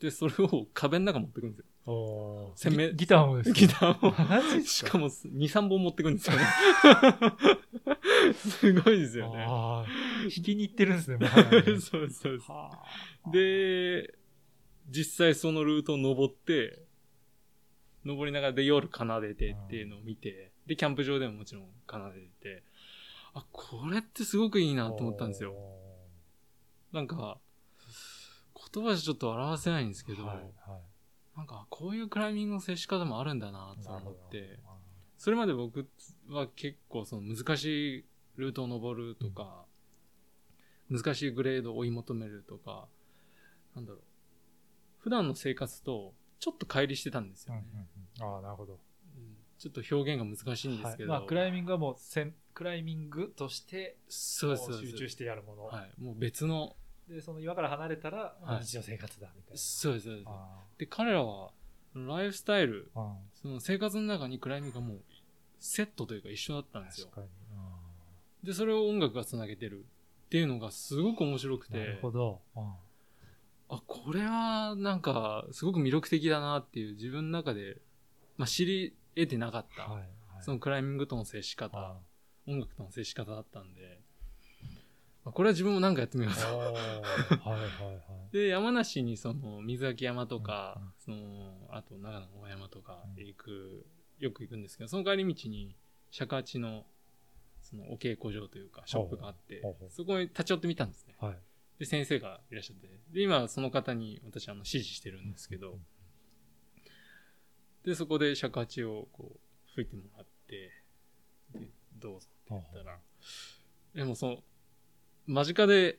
[0.00, 1.64] で、それを壁の中持ってくんですよ。
[1.86, 2.56] おー。
[2.56, 3.60] 鮮明ギギターもですか？
[3.60, 4.28] ギターを。
[4.28, 4.88] マジっすか？
[4.88, 6.42] しかも2、3本持ってくんですよね。
[8.34, 9.44] すごいですよね。
[9.48, 9.86] ああ、
[10.22, 11.18] 弾きに行ってるんですね、
[11.80, 14.14] そうです、そうで、
[14.88, 16.84] 実際そのルートを登って、
[18.04, 22.62] 登りながらで夜奏でてっていうのを見て、で、キャンプ場でももちろん奏でて、
[23.34, 25.54] あ、これってすごくいいなと思ったんですよ。
[26.92, 27.38] なんか、
[28.72, 30.80] 言葉じゃちょっと表せないんですけど、はいはい
[31.40, 34.58] なんかこういうクライミングの接し方もあるんだなと思って、
[35.16, 35.88] それまで僕
[36.28, 38.04] は結構その難しい
[38.36, 39.64] ルートを登るとか、
[40.90, 42.88] 難しいグレードを追い求めるとか、
[43.74, 44.00] なんだろう。
[44.98, 47.88] 普段の生活とちょっと乖離してたんですうんうんよね。
[48.18, 48.74] うんああ、なるほど。
[48.74, 48.78] うん
[49.56, 51.12] ちょっと表現が難しいんですけど。
[51.12, 55.64] はいまあ、クライミングはもうせん、クライミングとして、そうです、集中してやるもの。
[55.64, 56.02] はい。
[56.02, 56.76] もう別の、
[57.10, 59.58] で、その岩から離れたら、はい日常生活だ、みたいな。
[59.58, 60.26] そうです、そうです。
[60.28, 61.50] あで、彼らは、
[61.94, 65.00] ライフスタイル、あその生活の中にクライミングがもう
[65.58, 67.16] セットというか一緒だったんですよ確。
[67.16, 68.46] かに。
[68.46, 72.40] で、それを音楽がつなげてるっていうのがすごく面白くうんなるて、ほど。
[72.56, 72.72] うん
[73.72, 77.76] あ、これはなんかすごく魅力的だなっていう自分の中で、
[78.36, 80.02] まあ、知り得てなかった、はい。
[80.02, 80.08] はい
[80.42, 82.00] そのクライミングとの接しあ方、
[82.48, 83.99] 音楽との接し方だったんで、まあ
[85.32, 86.40] これは自分もなんかやってみようと。
[86.46, 88.32] あはいはいはい。
[88.32, 93.86] で、山梨にその水垣山とか、うんうんその、あと長野の大山とかうん行く、
[94.18, 95.76] よく行くんですけど、その帰り道に
[96.10, 96.86] 尺八の、
[97.62, 101.16] そのお稽古場というか、ショップがあってそこに立ち寄ってみたんですね。
[101.18, 101.38] はい。
[101.78, 105.78] で、先生がいらっしゃって、で、今その方に私あの指示してるんですけど、
[107.84, 109.40] で、そこで尺八をこう、
[109.74, 110.70] 吹いてもらって、
[111.52, 113.00] で、どうぞって言ったら、
[113.94, 114.44] でもその、
[115.30, 115.98] 間近で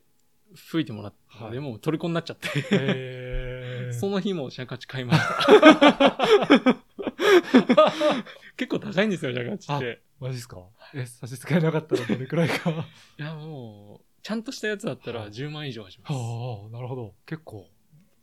[0.56, 6.78] 吹いてもらったので、はいもう虜になっちゃって、その日も尺八買いました。
[8.58, 10.02] 結構高いんですよ、尺八って。
[10.20, 10.58] マジっすか？
[10.94, 12.70] え、差し支えなかったらどれくらいか？
[12.70, 12.86] は
[13.18, 16.14] いや、もう、ちゃんとしたやつだったらはい10万以上はします。
[16.14, 17.16] あ、なるほど。
[17.26, 17.66] 結構、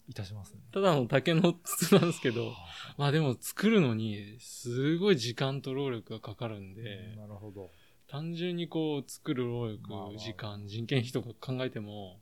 [0.09, 0.61] いたしますね。
[0.73, 2.53] ただの竹の筒なんですけど、
[2.99, 7.71] まあでも作るのにすごい時間と労力がかかるんで、なるほど。
[8.11, 12.21] 単純にこう作る労力、まあまあ時間、人件費とか考えても、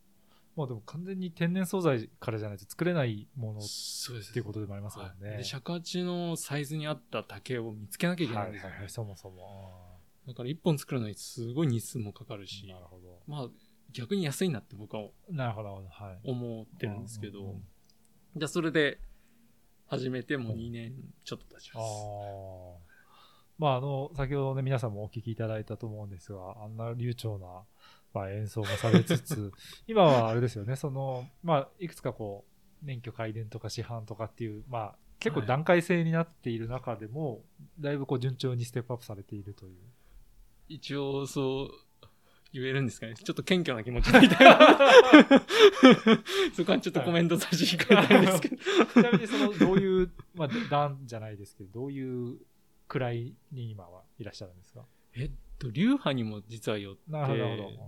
[0.57, 5.28] まあでも完全に天然素材からじゃないと作れないものっそうですていうことでもありますよね。
[5.28, 8.70] はいで、尺八のサイズに合った竹を見つけなきゃいけないんですよね。
[8.70, 10.01] はいはいはい、そもそも。
[10.26, 13.20] だから一本作るのにすごい日数もかかるしな、るほど。
[13.26, 13.49] まあ
[13.93, 15.89] 逆に安いなって僕はなるほど、なるほど。
[15.89, 16.20] はい。
[16.24, 17.64] 思ってるんですけど、うんうんうん
[18.37, 18.99] じゃあそれで
[19.87, 20.93] 始めてもう2年
[21.24, 21.89] ちょっと経ちあます。
[21.89, 22.86] あ。
[23.59, 27.64] まあ、あの、先ほどね、皆さんもお聞きいただいたと思うんですが、あんな流暢な、
[28.12, 29.52] まあ、演奏もされつつ、
[29.86, 32.44] 今はあれですよね、その、まあ、いくつかこ
[32.82, 37.42] う、免許改伝とか市販とかっていう、まあ、結構はい段階性になっている中でも、
[37.80, 39.76] だいぶこう順調にステップアップされているという。
[40.68, 41.70] 一応そう
[42.52, 43.14] 言えるんですかね。
[43.14, 44.59] ちょっと謙虚な気持ちみたいな。
[46.54, 48.57] そこはちょっとコメント差し控えたいんですけど。
[48.57, 52.38] ちなみにその、どういう、まあ、段じゃないですけど、どういう
[52.89, 54.84] くらいに今はいらっしゃるんですか？
[55.14, 57.01] えっと、流派にも実はよって、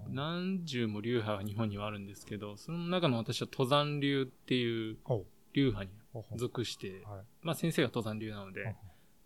[0.09, 7.25] 何十も流派が日本にはあるんですけど、その中の私は登山流っていうほ流派に属して、はい。
[7.43, 8.75] まあ先生が登山流なので、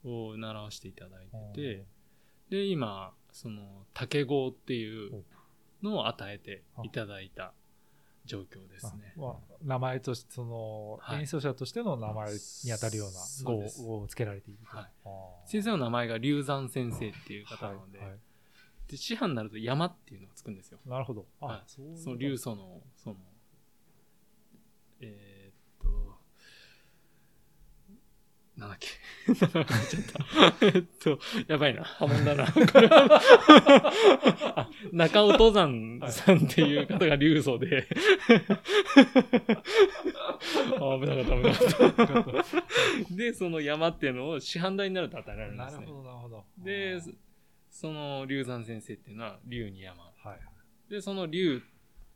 [0.04, 1.84] を習わせていただいてて、
[2.50, 5.24] で、今、その、竹号っていう。
[5.82, 7.52] のを与えていただいた
[8.24, 9.14] 状況ですね。
[9.16, 12.38] あまあ、名前として、その、はい演奏者としての名前に
[12.70, 13.54] 当たるような語
[13.94, 14.76] ををつけられていると。
[14.76, 18.18] はい先生の名前が龍山先生っていう方なので、はいはい
[18.88, 20.78] で師範になると山っていうのがつくんですよ。
[20.84, 21.26] なるほど。
[21.40, 23.16] あ、はいその流祖の、その、
[25.00, 26.18] えーっと、
[28.62, 28.88] なんだっけ。
[30.66, 31.82] えっと、やばいな。
[31.82, 32.46] 破門だな。
[32.52, 33.20] これは
[34.56, 37.88] あ中尾登山さんっていう方が流祖で。
[40.78, 42.44] あ危なかった、危なかっ
[43.10, 43.14] た。
[43.14, 45.80] で、その山っていうのを師範代になると与えられるんですね。
[45.80, 46.44] なるほど、なるほど。
[46.58, 47.00] で
[47.68, 50.04] その龍山先生っていうのは龍に山。
[50.04, 50.90] はい。
[50.90, 51.62] で、その龍、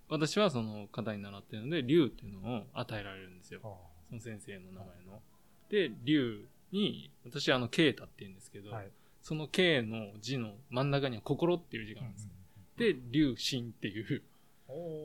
[0.08, 3.60] 私はその方に習ってるので、龍っていうのを与えられるんですよ。
[3.64, 3.74] あ
[4.08, 5.22] その先生の名前の。
[5.68, 8.90] で、龍に、私はあの、啓太って言うんですけど、ーはい。
[9.22, 12.28] その啓の字の真ん中には心っていう字があるんです。
[12.76, 14.22] で、龍神っていう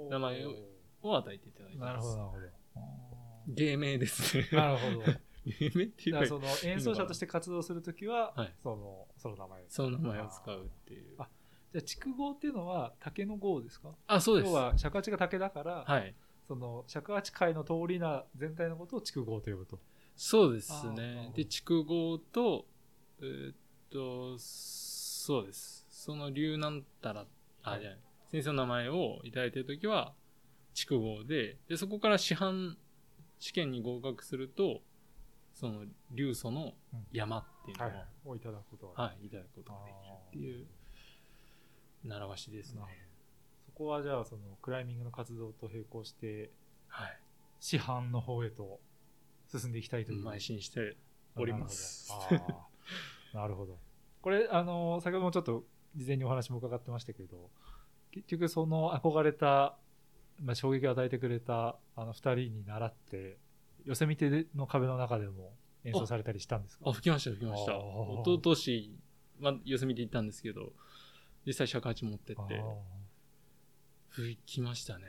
[0.10, 0.54] 名前を
[1.04, 1.88] を与えていただいてます。
[1.88, 2.48] なるほど、なるほど。
[2.76, 2.80] あ
[3.48, 4.48] 芸名ですね。
[4.52, 5.06] ーなるほど。
[5.46, 9.66] 芸名っていうかその演奏者として活動するときは、はいその、その名前。
[9.70, 11.16] その名前を使うっていう。
[11.18, 11.28] あ
[11.72, 13.96] じゃあ、筑号っていうのは竹の号ですか？
[14.06, 14.48] あ、そうです。
[14.50, 16.14] 要は尺八が竹だから、はい。
[16.48, 19.80] その尺八界の通りな全体のことを筑号と呼ぶと。
[20.24, 20.72] そうです。
[20.92, 22.68] ねで、筑後と、
[23.22, 23.56] えーっ
[23.90, 25.88] と、そうです。
[25.90, 27.26] その龍なんたら、
[27.64, 28.00] あ、はいじゃない
[28.32, 30.14] 先生の名前をいただいてるときは、
[30.76, 32.78] 筑後で、で、そこから師範
[33.40, 34.82] 試験に合格すると、
[35.56, 36.76] その、龍祖の
[37.12, 38.08] 山っていうのを、はいはい、。
[38.26, 39.92] をいただくことがでい、ただくことがで
[40.32, 40.68] きるっていう、
[42.04, 42.82] 習わしですね。
[43.66, 46.52] そこはじゃあ、その、クライミングの活動と並行して、
[46.88, 47.20] はい。
[47.60, 48.80] 師範の方へと
[49.52, 50.24] 進んでいきたいという。
[50.24, 50.96] 邁進して
[51.36, 52.12] おります。
[53.34, 53.78] なるほど。
[54.22, 55.64] これ、あの、先ほどもちょっと
[55.96, 57.50] 事前にお話も伺ってましたけど、
[58.12, 59.78] 結局その憧れた、
[60.42, 63.38] まあ、衝撃を与えてくれたあの二人に習って、
[63.86, 66.90] ヨセミテの壁の中でも演奏されたりしたんですか？
[66.90, 67.74] あ、吹きました、吹きました。
[67.74, 68.96] あーおととし、
[69.40, 70.74] まあ、四隅で行ったんですけど、
[71.46, 72.62] 実際尺八持ってって、
[74.10, 75.06] 吹きましたね。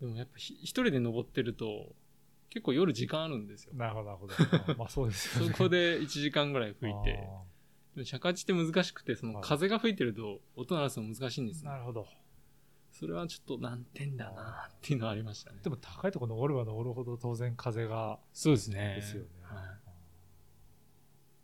[0.00, 1.94] でもやっぱひ一人で登ってると、
[2.50, 3.74] 結構夜時間あるんですよ。
[3.74, 4.34] なるほど、なるほど。
[4.78, 5.52] まあそうですよね。
[5.52, 7.12] そこで1時間ぐらい吹いて、
[7.94, 11.78] でも尺八って難しくて、そのはい風が吹いてると音鳴らすの難しいんですねな。
[11.78, 12.06] るほど。
[12.90, 15.60] それはちょっと難点だなっていうのはありましたね。
[15.62, 18.94] でも高いところ登れば登るほど当然風がそうですね。
[18.96, 19.28] ですよね。
[19.42, 19.64] はい。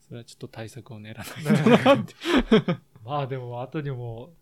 [0.01, 2.15] それはちょっと対策を練らないとなって。
[3.05, 4.33] まあでも後にも、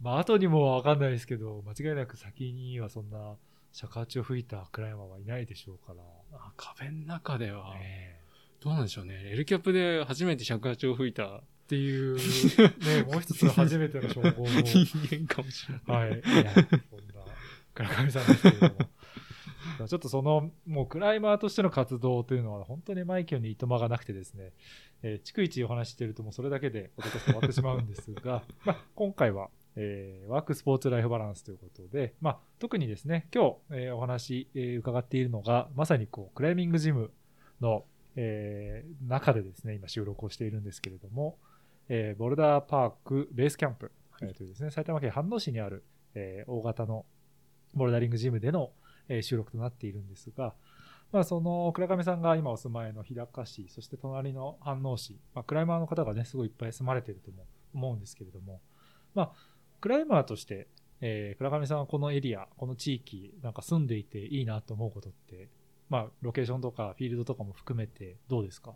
[0.00, 3.36] まあ後にもわかんないですけど、間違いなく先にはそんな
[3.72, 6.02] 尺八を吹いたクライマーはいないでしょうから。
[6.32, 8.20] あ壁の中では、ね
[8.62, 9.14] どうなんでしょうね。
[9.24, 12.16] エルキャップで初めて尺八を吹いたっていう、
[12.84, 14.46] ね、もう一つ初めての称号も。
[14.62, 16.10] 人間かもしれない。
[16.10, 16.20] はい。
[16.20, 17.24] いや、そんな、
[17.72, 18.74] 倉上さんですけれども。
[19.88, 24.52] ちょっとその、もうクライマーとしての活動というのは本当にマイケルにいとまがなくてですね、
[25.02, 37.10] えー逐一お話ししてるともうそれだけでおととし終わってしまうんですが、まあ、今回は、えーワークスポーツライフバランスということで、まあ、特にですね、今日、えーお話、えー伺っているのが、まさにこう、クライミングジム
[37.60, 37.84] の、
[38.16, 41.38] えー中でですね、今収録をしているんですけれども、
[41.88, 43.92] えーボルダーパークベースキャンプ、
[44.22, 47.04] えーというですね、埼玉県飯能市にある、えー大型の
[47.74, 48.72] ボルダリングジムでの、
[49.08, 50.54] えー収録となっているんですが、
[51.12, 58.60] まあ、その倉上さんが今お住まいの日高市、そして隣の飯能市、まあ、クライマーの方がね、すごいいっぱい住まれているとも思うんですけれども、
[59.14, 59.32] まあ、
[59.80, 60.68] クライマーとして、
[61.00, 65.48] えー倉上さんはこのエリア、この地域、なんか住んでいていいなと思うことって、
[65.88, 68.74] まあ、ロケーションとかフィールドとかも含めてどうですか？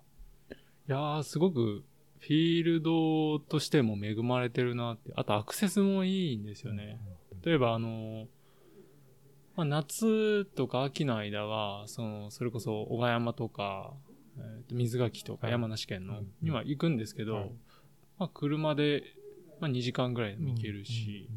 [0.50, 0.54] い
[0.88, 1.84] やー、すごく、
[2.18, 5.12] フィールドとしても恵まれてるなって。
[5.14, 6.98] あとアクセスもいいんですよね。
[7.44, 8.26] 例えばあの、
[9.56, 13.92] まあ、夏とか秋の間は、その、それこそ小川山とか、
[14.38, 15.52] えーと水垣とかはい。
[15.52, 16.32] 山梨県のうん。
[16.42, 17.50] には行くんですけど、はい。
[18.18, 19.04] まあ車で、
[19.64, 21.30] まあ2時間ぐらいでも行けるし、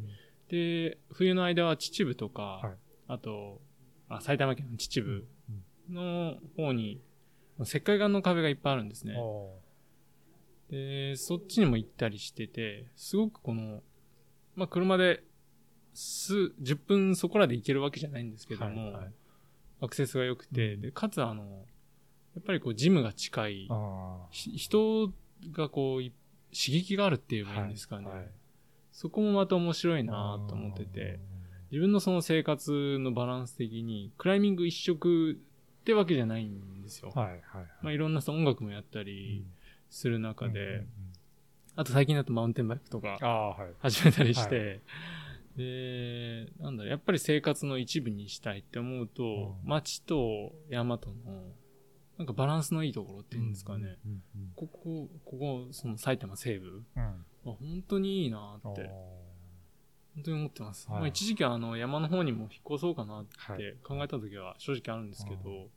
[0.50, 2.76] で、冬の間は秩父とか、はい。
[3.08, 3.62] あと、
[4.08, 5.24] あ埼玉県の秩うん
[5.88, 7.00] 父の方に、
[7.62, 9.14] 石灰岩の壁がいっぱいあるんですね。
[9.16, 9.58] お
[10.70, 13.82] で、そっちにも行ったりしてて、すごくこの、
[14.54, 15.24] まあ、車で、
[15.94, 19.12] 数、10分そこらで行けるわけじゃないんですけーども、はいはい。
[19.80, 20.80] アクセスが良くて、うん。
[20.82, 21.64] で、かつあの、
[22.34, 23.68] やっぱりこう、ジムが近い、
[24.30, 25.10] 人
[25.52, 26.12] がこう、い
[26.52, 28.06] 刺激があるって言えーばいいんですかね。
[28.06, 28.28] はいはい。
[28.92, 31.20] そこもまた面白いなと思ってて、
[31.70, 37.12] 自分のその生活のバランス的に、クライミング一色ってわけじゃないんですよ。
[37.14, 37.66] はいはいはい。
[37.82, 39.44] まあ、いろんな音楽もやったり
[39.90, 40.84] する中で、うんうんうん。
[41.76, 43.18] あと最近だとマウンテンバイクとか。
[43.78, 44.80] 始めたりして、
[45.56, 49.68] で、なんだろう、やっぱり生活の一部にしたいって思うと、うん。
[49.68, 51.14] 街と山との、
[52.18, 53.96] なんかバランスのいいところっていうんですかね。
[54.04, 54.22] うん
[54.56, 57.08] ここ、ここ、その埼玉西部うんうん。
[57.44, 58.90] は本当にいいなって、
[60.14, 60.90] 本当に思ってます。
[60.90, 65.68] はいまあ、一時期あの山の方にも引っ越そうかなっはいて考えた時は正直あるんですけど、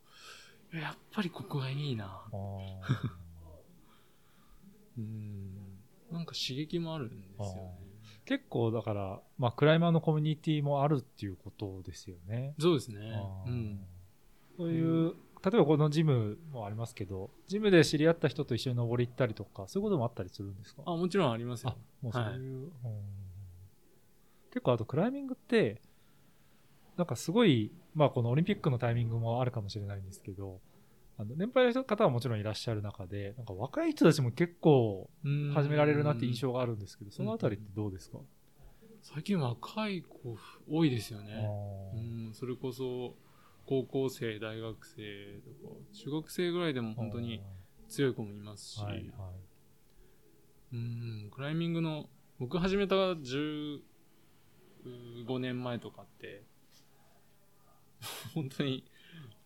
[0.74, 2.24] やっぱりここがいいな。
[4.98, 5.78] うん。
[6.12, 7.92] なんか刺激もあるんですよね。
[8.26, 12.56] 結構だから、まあ、クライマーのコミュニティもあるっていうことですよね。
[12.60, 13.00] そうですね
[13.46, 13.86] うん。
[14.58, 20.84] そういう、例えばこのジムもありますけど、ジムで知り合った人と一緒に登り行ったりとか、そういうこともあったりするんですか？
[20.86, 21.76] あ、もちろんありますよ。
[21.76, 21.78] あ。
[22.02, 22.70] もうそういう、うん。
[24.52, 25.82] 結構あとクライミングって、
[26.98, 30.60] なんかすごい、まあこのオリンピックのタイミングもあるかもしれないんですけど、
[31.18, 38.20] あの年配の方はもちろんいらっしゃる中で、なんか若い人たちも結構うん始められるなって印象があるんですけど、そのあたりってどうですか、
[39.02, 40.38] 最近若い子
[40.70, 41.50] 多いですよあね。
[41.94, 43.16] うーん、それこそ、
[43.72, 45.02] 高校生、大学生
[45.46, 47.42] とか、中学生ぐらいでも本当に
[47.88, 49.06] 強い子もいますし、はいはい。
[50.74, 53.80] うん、クライミングの、僕始めた15
[55.40, 56.44] 年前とかって、
[58.36, 58.84] 本当に、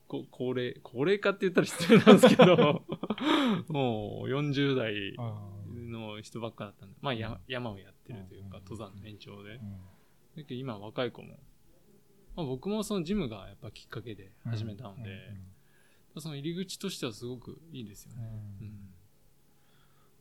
[0.08, 2.84] こ高齢、高齢化って言ったら失礼なんですけど、
[3.70, 5.40] もう40代あ
[5.72, 7.40] の人ばっかだったんで、まあやうん。
[7.48, 8.64] 山をやってるというか、うん。
[8.64, 9.58] 登山の延長で。
[9.58, 9.62] だ
[10.38, 11.38] けど今若い子も、
[12.36, 15.34] まあ、僕もそのジムがやっぱきっかけで始めたので、
[16.18, 18.24] その入り口としてはすごくいいですよね。
[18.62, 18.96] うん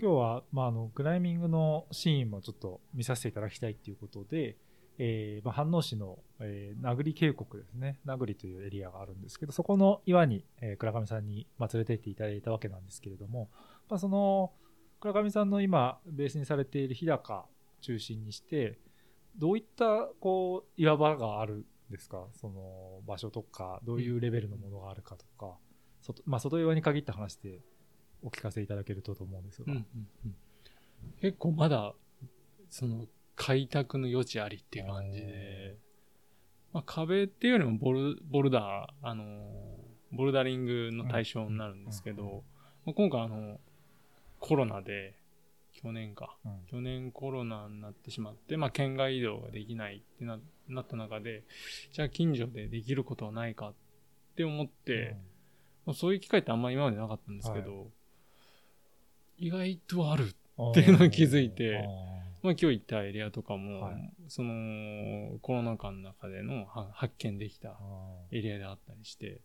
[0.00, 4.56] 今日は、まあ、あのクライミングのシーンもちょっと見させていただきたいっていうことで、
[4.98, 8.00] えーまあ、飯能市の、えー、名栗渓谷ですね。
[8.04, 13.50] 名栗というエリアがあるんですけど、そこの岩に、えー、倉上さんに、まあ、連れて行っていただいたわけなんですけれども、
[13.88, 14.52] まあ、その、
[15.00, 17.46] 倉上さんの今、ベースにされている日高
[17.80, 18.78] 中心にして、
[19.36, 21.64] どういった、こう、岩場があるん
[21.96, 22.26] ですか？
[22.32, 25.56] その場所とか、どういうレベルのものがあるかとか、
[26.02, 27.60] 外まあ、外岩に限った話で
[28.22, 29.72] お聞かせいただけるとと思うんですが。
[29.72, 30.34] うんうんうん、
[31.20, 31.94] 結構まだ、
[32.68, 35.76] その、開拓の余地ありっていう感じで、
[36.72, 39.24] まあ、壁っていうよりもボルボルダー、あの
[40.12, 42.44] ボルダリングの対象になるんですけど、
[42.84, 43.58] まあ、今回あの、
[44.38, 45.14] コロナで、
[45.72, 50.38] 去年か、うん、去年コロナになってしまって、まあ、県外移動ができないってな
[50.68, 51.44] なった中で、
[51.92, 53.74] じゃあ近所でできることはないかっ
[54.36, 55.16] て思って、うん、
[55.86, 57.84] まあ、そういう機会ってあんまり今までなかったんですけど、は
[59.38, 60.34] い、意外とある
[60.70, 61.84] っていうのに気づいて、
[62.42, 67.78] まあ、今日行ったエリアとかも、はい、そのコロナ禍の中での発見できた
[68.30, 69.40] エリアであったりして、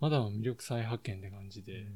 [0.00, 1.86] まだ魅力再発見って感じで、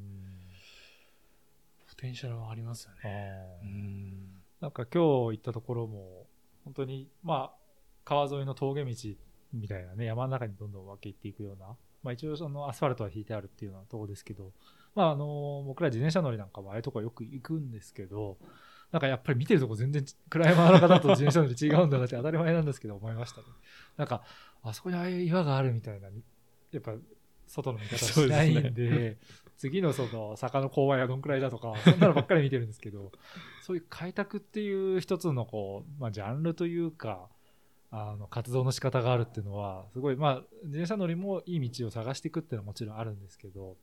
[1.88, 4.34] ポテンシャルはありますよね。
[4.60, 6.26] なんか今日行ったところも、
[6.64, 7.63] 本当に、まあ、
[8.04, 8.94] 川沿いの峠道
[9.52, 14.52] みたいなね、山の中にどんどん分け入っていくような、まあ一応そのアスファルトは引いてあるっていうようなところですけど、
[14.94, 18.36] まああの、僕ら自転車乗りなんかもああいうところよく行くんですけど、
[18.92, 23.46] なんかやっぱり見てるとこ全然クライマーの方と 自転車乗り違うんだなって当たり前なんですけど思いましたね。
[23.96, 24.22] なんか、
[24.62, 26.94] あそこにああいう岩があるみたいな、やっぱ
[27.46, 29.18] 外の見方しないんで、
[29.56, 33.12] 次のその坂の勾配はどんくらいだとか、そんなのばっかり見てるんですけど、
[33.62, 37.28] そういう開拓っていう一つのこう、まあジャンルというか、
[37.96, 40.34] あの活動の仕方があるっていうのは、すごい、まあ
[40.64, 43.76] 自転車乗りもいい道を探していくっていうのはもちろんあるんですけど、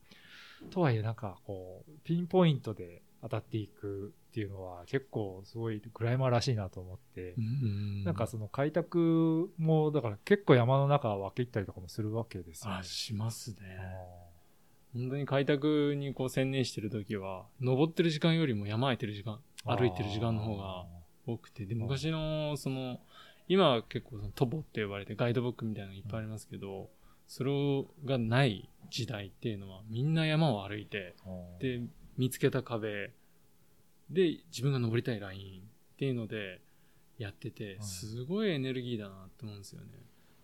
[0.70, 7.36] とはいえなんかこう、ピンポイントで当たっていくっていうのは結構すごいクライマーらしいなと思って、
[8.03, 12.78] なんかその開拓もだから結構山の中分け入ったりとかもするわけですよね。
[12.82, 13.55] あ、しますね。
[14.93, 20.86] 本当に開拓にこう専念してる時は、登ってる時間よりも山空いてる時間、歩いてる時間の方が
[21.26, 22.99] 多くて、で、昔のその、
[23.52, 26.89] 今は結構そのトボって呼ばれてガイドブックみたいなのいっぱいありますけど、
[27.28, 27.52] それ
[28.06, 31.16] がない時代っていうのはみんな山を歩いて、
[31.60, 31.82] で、
[32.18, 33.12] 見つけた壁
[34.10, 35.64] で自分が登りたいラインっ
[35.97, 36.62] ていうので
[37.18, 39.88] やってて、すごいエネルギーだなって思うんですよね。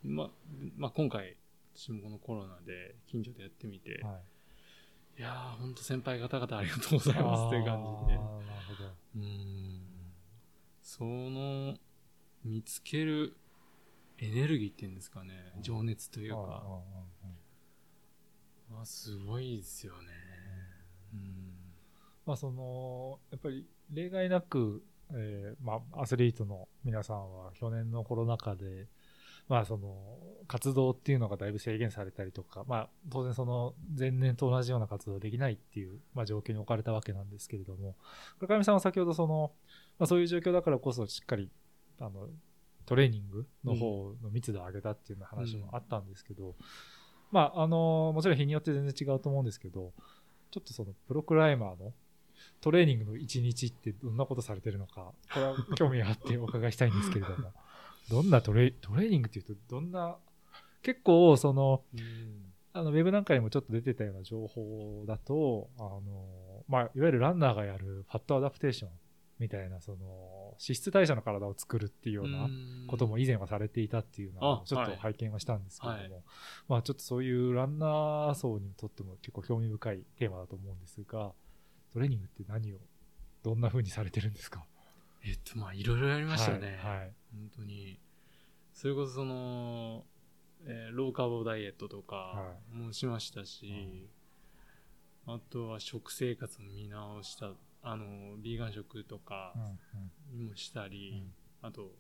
[0.03, 0.30] ま、
[0.76, 1.38] まあ、今回、
[1.74, 4.20] 私もこのコロナで近所でやってみて、は
[5.18, 8.18] い、いやー、ほんと先輩方々ありがとうございますっていう感じで。
[8.18, 8.22] なる
[8.68, 8.91] ほど。
[9.16, 9.82] うん。
[10.82, 11.78] その、
[12.48, 13.36] 見つける
[14.20, 16.64] エネルギーっていうんですかね、情熱というか、
[18.72, 20.08] まあ、すごいですよね。
[21.14, 21.54] うん。
[22.26, 24.84] まあ、そのやっぱり例外なく、
[25.14, 28.88] えーまあ、アスリートの皆さんは去年のコロナ禍で、
[29.48, 29.95] まあ、その
[30.48, 37.95] 活動っていうのがだいぶ制限されたりとか、まあ、当然その前年と同じような活動できないっていう、まあ、状況に置かれたわけなんですけれども
[38.41, 39.52] 村上さんは先ほどその、
[40.00, 41.50] まあ、そういう状況だからこそしっかり
[42.00, 42.28] あの
[42.86, 46.54] トレーニングの方の密度を上げたっていう話もあったんですけど、うん、
[47.32, 49.91] まあ、あのもちろん日によって全然違うと思うんですけど
[50.52, 51.93] ちょっとそのプロクライマーの
[52.62, 57.54] トレーニングの一日ってどんなことされてるのか、これは 興味があってお伺いしたいんですけれども、
[58.10, 60.18] どんなトレトレーニングっていうと、どんな、
[60.82, 61.84] 結構、その、
[62.74, 68.91] あの、ウェブなんかにもちょっと出てたような情報だと、あの、まあ、いわゆるランナーがやるファットアダプテーション
[69.40, 72.50] みたいな、その、脂質代謝の体を作るっていうような
[72.88, 76.12] ことも以前はされていたっていうのは、ちょっと拝見はしたんですけども、はい、
[76.68, 81.34] まあ、ちょっとそういうランナー層にとっても結構興味深いテーマだと思うんですが、
[81.94, 82.78] トレーニングって何を、
[83.44, 84.66] どんな風にされてるんですか？
[85.24, 86.80] えっと、まあ、いろいろやりましたね。
[86.82, 86.98] はい。
[86.98, 88.00] はい、本当に。
[88.74, 90.06] それこそその、
[90.66, 94.08] えー、ローカーボダイエットとかもしましたし、
[95.26, 99.53] はい、あとは食生活も見直した、あの、ビーガン食とか
[100.34, 101.23] もしたり、
[101.61, 101.91] うん、あと、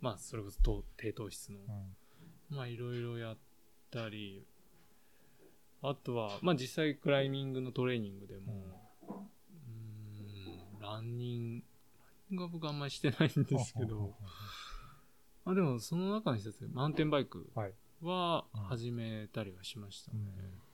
[0.00, 1.58] まあ、それこそ低糖質の、
[2.50, 3.36] うん、まあ、いろいろやっ
[3.90, 4.46] たり、
[5.82, 8.64] あとは、まあ、実際クライミングのトレーニングでも、
[10.80, 11.62] ランニング、
[12.32, 14.14] ランニングは僕あんまりしてないんですけど、
[15.44, 17.48] あでもその中の一つ、マウンテンバイク
[18.02, 20.18] は始めたりはしましたね。
[20.38, 20.65] うん、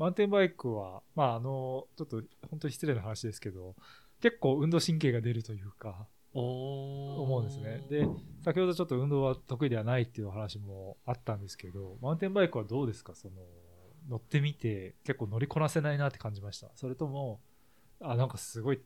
[0.00, 3.76] マウンテンバイクは、まああの、ちょっと本当に失礼な話ですけど、
[4.22, 7.84] 結構運動神経が出るというか、思うんですね。
[7.90, 8.06] で、
[8.42, 13.14] 先ほどちょっと運動は得意ではないっていう話もあったんですけど、マウンテンバイクはどうですか？
[13.14, 13.34] その、
[14.08, 16.70] 乗ってみて結構乗りこなせないなって感じました。
[16.76, 17.40] それとも、
[18.00, 18.80] あ、なんかすごい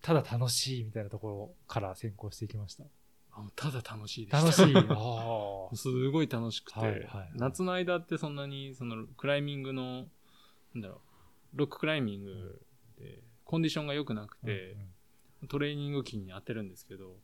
[0.00, 2.84] ただ楽しいみたいなところから先行していきました？
[3.32, 4.38] あただ楽しいでした。
[4.38, 4.72] 楽しい。
[5.76, 10.06] すごい楽しくて、はいはいはい夏の間ってそんなに、その、クライミングの、
[10.74, 11.00] なんだろ
[11.54, 12.62] う、ロッククライミング
[12.98, 14.76] で、コンディションが良くなくて、
[15.48, 17.16] トレーニング期に当てるんですけど、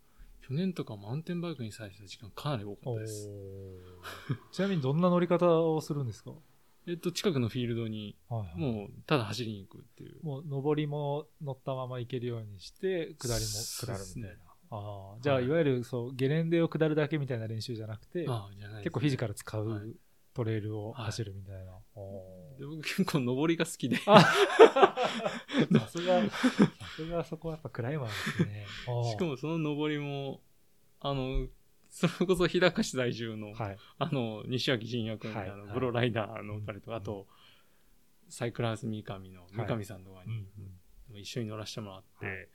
[0.46, 3.28] 去年とかマウンテンバイクに際した時間かなり多かおったです。
[3.28, 4.52] ー。
[4.52, 6.32] ちなみにどんな乗り方をするんですか？
[6.86, 8.56] えっと、近くのフィールドに、はいはい。
[8.56, 10.22] もう、ただ走りに行くっていう。
[10.22, 14.44] もう上りも乗ったまま行けるようにして、下りも下るみたいな。
[14.70, 15.46] ああ、じゃあ、はい。
[15.46, 19.88] いわゆるそうゲレンデを下るだけみたいな練習じゃなくて、ああ、じゃないです結構フィジカル使はい。
[19.88, 19.96] う
[20.36, 21.72] トレイルを走るみたいな。
[22.58, 24.20] で僕結構登りが好きで、あ。
[25.80, 26.30] さすが、さ
[26.94, 28.66] すがそこはやっぱクライマーですね。
[29.10, 30.42] しかもその登りも、
[31.00, 31.48] あの、
[31.88, 33.78] それこそ日高市在住の、はい。
[33.98, 35.66] あの、西脇仁也君みたいはい。
[35.68, 37.26] な、プロライダーのお二人と、うんあと、
[38.28, 42.48] サイクラース三上の三上さんとかに、一緒に乗らせてもらって、はい。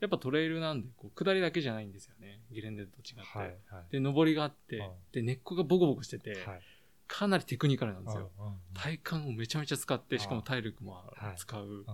[0.00, 2.40] やっぱトレイルなんで、こう、下りだけじゃないんですよね。
[2.50, 3.50] ゲレンデと違っ
[3.90, 4.00] て。
[4.00, 4.90] で、上りがあって、うん。
[5.12, 6.62] で、根っこがボコボコしてて、はい。
[7.08, 8.30] かなりテクニカルなんですよ。
[8.74, 11.84] 体幹をめちゃめちゃ使って、しかも体力もはい使う。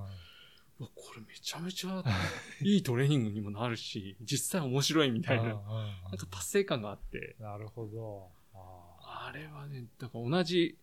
[0.81, 2.03] わこれめちゃめちゃ
[2.61, 8.29] いいトレーニングにもなるし、実際面白いみたいな、なんか達成感があって、なるほど。
[8.53, 10.77] ああれはね、だから同じ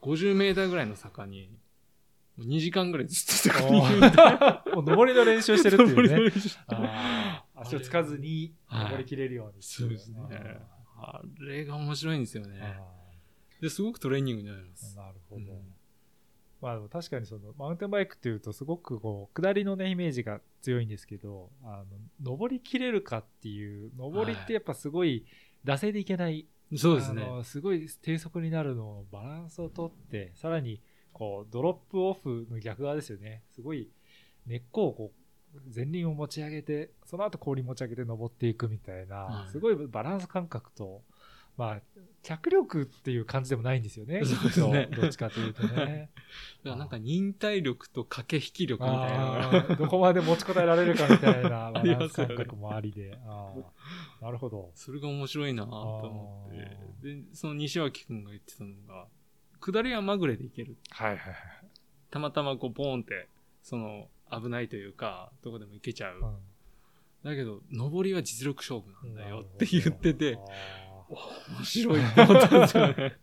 [0.00, 1.50] 50メーターぐらいの坂に、
[2.38, 4.62] もう2時間ぐらいずっとそこにいるみたいな。
[4.66, 6.32] ー もう上りの練習してるっていうね。
[7.54, 10.18] 足をつかずにはい登りきれるようにそうですね。
[10.96, 12.80] あれが面白いんですよね。
[13.64, 14.94] あで、すごくトレーニングになります。
[14.94, 15.52] ーなるほど。
[15.52, 15.74] うん
[16.60, 21.84] まあでも確かにそのマウンテンバイクっていうとすごくこう下りのねイメージが強いんですけどあの
[22.22, 25.26] 登りきれるかっていう登りってやっぱすごい
[25.62, 27.26] 惰性でいけない、そうですね。
[27.42, 30.80] すごい低速になるのをバランスをとってさらに
[31.12, 33.90] こうドロップオフの逆側ですよねすごい
[34.46, 41.02] 根っこをこう前輪を持ち上げてその後氷持ち上げて登っていくみたいな、はいすごいバランス感覚と
[41.56, 41.80] まあ
[42.22, 46.10] 脚力っていう感じでもないんですよねそうですねどっちかというとね
[46.64, 53.18] だからなんか忍耐力と駆け引き力みたいなどこまで持ちこたえられるかみたいな バランス感覚もありで。
[53.26, 54.72] あーなるほど。
[54.74, 57.14] それが面白いなと思って。
[57.14, 59.06] で、その西脇くんが言ってたのが、
[59.60, 60.78] 下りはまぐれでいける。
[60.90, 61.34] はいはい
[62.10, 63.28] たまたまこうポーンって、
[63.60, 66.20] その危ないというか、どこでも行けちゃう。
[66.20, 66.34] はい。
[67.26, 70.38] だけど、上りは実力勝負なうんんだよって言ってて、あ
[71.08, 73.18] 面白いって思ったんですよね。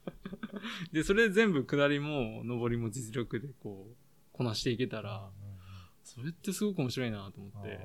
[0.91, 3.95] で、それで全部下りも上りも実力でこう、
[4.33, 5.29] こなしていけたーら、
[6.03, 7.79] それってすごく面白いなと思って。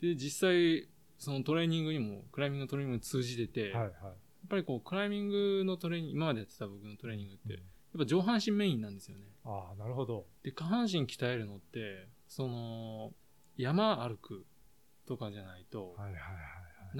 [0.00, 0.88] で、実際、
[1.18, 3.92] そのトレーニングにも、クライミングのトレーニングに通じてて、やっ。
[4.48, 7.60] ぱりこう、クライミングのトレーニング、今までやってた僕のトレーニングって、うん
[7.92, 9.24] やっぱ上半身メインなんですよね。
[9.44, 10.24] ああ、なるほど。
[10.42, 13.12] で、下半身鍛えるのって、その、
[13.58, 14.46] 山歩く
[15.06, 16.38] とかじゃないと、はいはいはいは
[16.94, 16.96] い。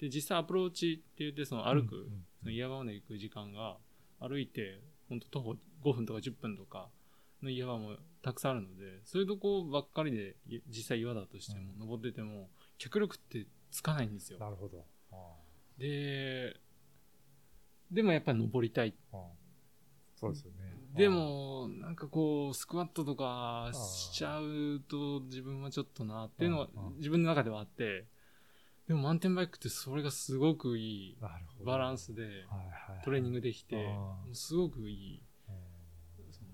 [0.00, 3.76] で、実際アプローチって言って、その歩く、その岩場まで行く時間が、
[4.18, 6.88] 歩いて、ほんと徒歩5分とか10分とか
[7.42, 12.48] の岩場もたくさんあるので、そういうとこばっかりで、い実際岩だとしても、うん登ってても、
[12.78, 14.38] 脚力ってつかないんですよ。
[14.38, 14.84] なるほど。
[15.12, 15.34] あ
[15.78, 16.56] で、
[17.90, 18.94] でもやっぱり登りたい。
[20.14, 20.78] そうですよね。
[20.94, 28.06] でも、なんかこう、スクワットとかしちゃうと自分はちょっとなっていうのは自分の中ではあって、
[28.90, 31.16] でもマウンテンバイクってそれがすごくいい。
[31.64, 32.44] バランスで。
[33.04, 33.88] トレーニングできて、
[34.32, 35.22] すごくいい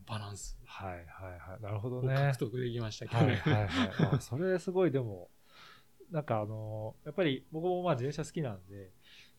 [0.07, 0.97] バランスはいはい
[1.39, 1.63] はい。
[1.63, 2.15] なるほどをね。
[2.15, 3.37] 獲得できましたけどね。
[3.37, 4.17] はいはいはい。
[4.17, 5.31] あそれすごいでも、
[6.11, 8.91] なんかあの、やっぱり僕もまあ自転車好きなんで、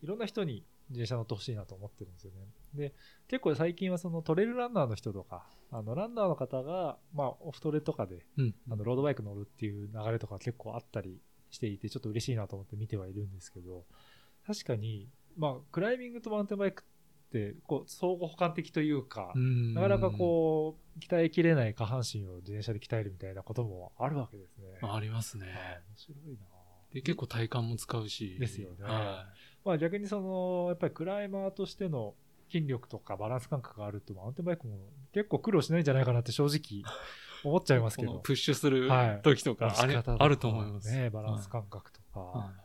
[0.02, 2.48] いろんな人に自転車乗ってほしいなと思ってるんですよね。
[2.74, 2.94] で、
[3.28, 11.20] 結構最近はそのトレイルランナーの人とか、あのランナーの方が、まあオフトレとかで、うんあのロードバイク乗るっていう流れとか結構あったり
[11.50, 13.84] していて、ちょっと嬉しいなと思って見てはいるんですけど、
[14.46, 24.78] 確かに、まあクライミングとマウンテンバイクって、こう相互補完的というか、うんなかなかこう、鍛えきれない下半身を自転車で鍛えるみたいなこともあるわけですね。
[24.82, 25.46] あありますね。
[25.46, 26.46] はい面白いな
[26.92, 28.36] で、結構体幹も使うし。
[28.38, 29.26] ですよねは
[29.64, 32.14] まあ逆にその、やっぱりクライマーとしての
[32.50, 34.78] 筋力とかバランス感覚があると、マウンテンバイクも
[35.12, 36.82] 結構苦労しないんじゃないかなって正直
[37.44, 38.18] 思っちゃいますけど。
[38.20, 39.82] プッシュするはい時とか、あ
[40.18, 40.90] あると思います。
[40.90, 42.20] ねバランス感覚とか。
[42.20, 42.62] はい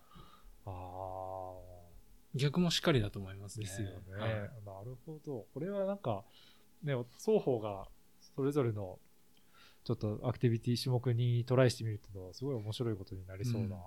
[0.65, 1.53] あ
[2.35, 3.65] 逆もしっかりだと思いますあ、ね。
[3.67, 3.95] ですよね。
[4.17, 4.37] はいな
[4.83, 5.45] るほど。
[5.53, 6.23] これはなんか、
[6.81, 7.87] ね、双方が
[8.35, 8.97] それぞれの
[9.83, 13.83] ちょっとアクティビティ種目にトライしてみるとすごい面白いことになりそうな、うんあ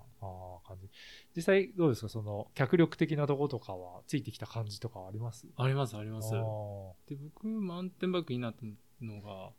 [0.63, 0.87] ー感じ。
[1.35, 2.09] 実際どうですか？
[2.09, 5.47] その脚力的なところとかはついてきた感じとかはあります？
[5.57, 6.31] あります、あります。
[6.31, 9.49] で、僕、マウンテンバイクいいなと思うのが、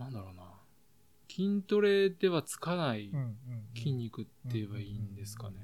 [0.00, 0.44] なんだろうな。
[1.28, 3.12] 筋トレではつかない
[3.76, 5.56] 筋肉って言えばいいんですかね。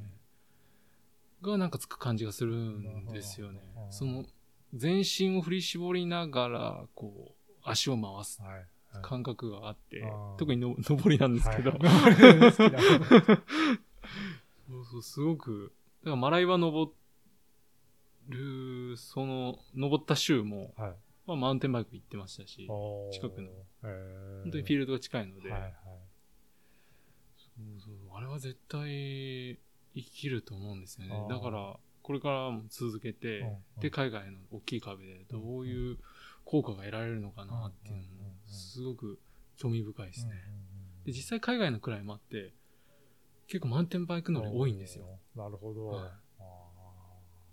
[1.43, 3.61] がなんかつく感じがするんですよね。
[3.91, 4.27] その、
[4.75, 8.43] 全身を振り絞りながら、こう、足を回す
[9.03, 10.05] 感覚があって
[10.37, 11.73] 特にの 上りなんですけど、
[14.69, 15.73] そうそう、すごく、
[16.03, 16.93] だからマライは登
[18.29, 20.95] る、その、登った週も、はい
[21.27, 22.71] まあ、マウンテンバイク行ってましたし、
[23.11, 23.51] 近くの。
[24.43, 25.73] 本当にフィールドが近いので、はいはい。
[27.37, 29.59] そうそうあれは絶対
[29.95, 31.27] 生きると思うんですよね。
[31.29, 33.81] だから、これからも続けて、うんうん。
[33.81, 35.99] で、海外の大きい壁でどういう
[36.45, 39.19] 効果が得られるのかなっていうのもすごく
[39.57, 40.33] 興味深いですね。
[41.05, 42.53] で、実際海外のクライマーって、
[43.49, 45.07] 結構マウンテンバイク乗り多いんですよ。
[45.35, 45.87] なるほど。
[45.89, 46.11] はい。
[46.41, 46.47] あ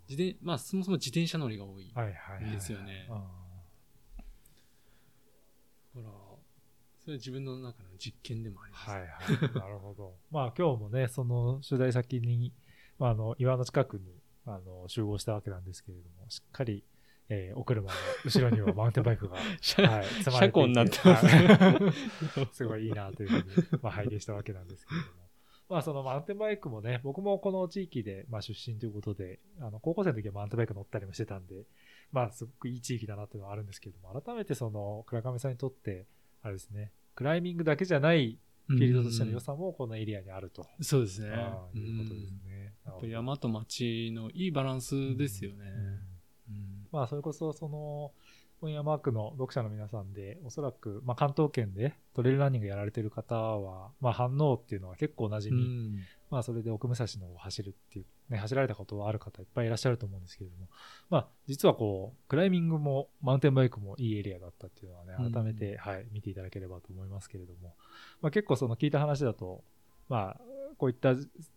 [0.08, 1.92] 自転、まあ、そもそも自転車乗りが多い。
[1.94, 2.52] ーはいはいはい。
[2.52, 2.72] です
[5.94, 6.10] から、
[7.00, 8.88] それは自分の中の実験でもあります。
[8.88, 9.54] ーはいはい。
[9.54, 10.14] なるほど。
[10.30, 12.52] まあ今日もね、その取材先に、
[12.98, 16.84] まあ、あの岩の近くにあの集合したわけなんですけれども、しっかり、
[17.28, 21.16] えーお車の後ろにはマウンテンバイクが、車 はい、積まれていて車庫になってま
[22.48, 25.24] す すごいいいなというふうに、まあ、拝見したわけなんですけれども。
[25.68, 31.64] まあそのマウンテンバイクもね、僕もこの地域で、まあ、出身ということで、あの高校生の時はマウンテンバイク乗ったりもしてたんで、
[32.12, 36.06] まあすごくいい地域だなっていうのはあるんですけれども、改めてその倉上さんにとって、
[36.42, 41.30] あれですね、クライミングだけじゃないフィールドとしての良さもこのエリアにあると、そうですね。
[41.30, 42.74] ああいうことですうんね。
[42.86, 45.64] やっぱり山と町のいいバランスですよね。
[46.94, 48.12] まあ、それこそ、その、
[48.64, 55.98] 本屋マークの読者の皆さんで、おそらく、まあ、関東圏でトレイルランニングやられてる方は、まあ、反応っていうのは結構おなじみ、うん。
[56.30, 60.68] まあ、それで奥武蔵の方を走るっていう、ね、走られたことはある方いっぱいいらっしゃると思うんですけれども、
[61.10, 67.74] まあ、実はこう、クライミングもマウンテンバイクもいいエリアだったっていうのはね、改めて、はい、見ていただければと思いますけれども、
[68.22, 69.62] まあ、結構その聞いた話だと、
[70.08, 70.40] まあ、
[70.76, 71.14] こういった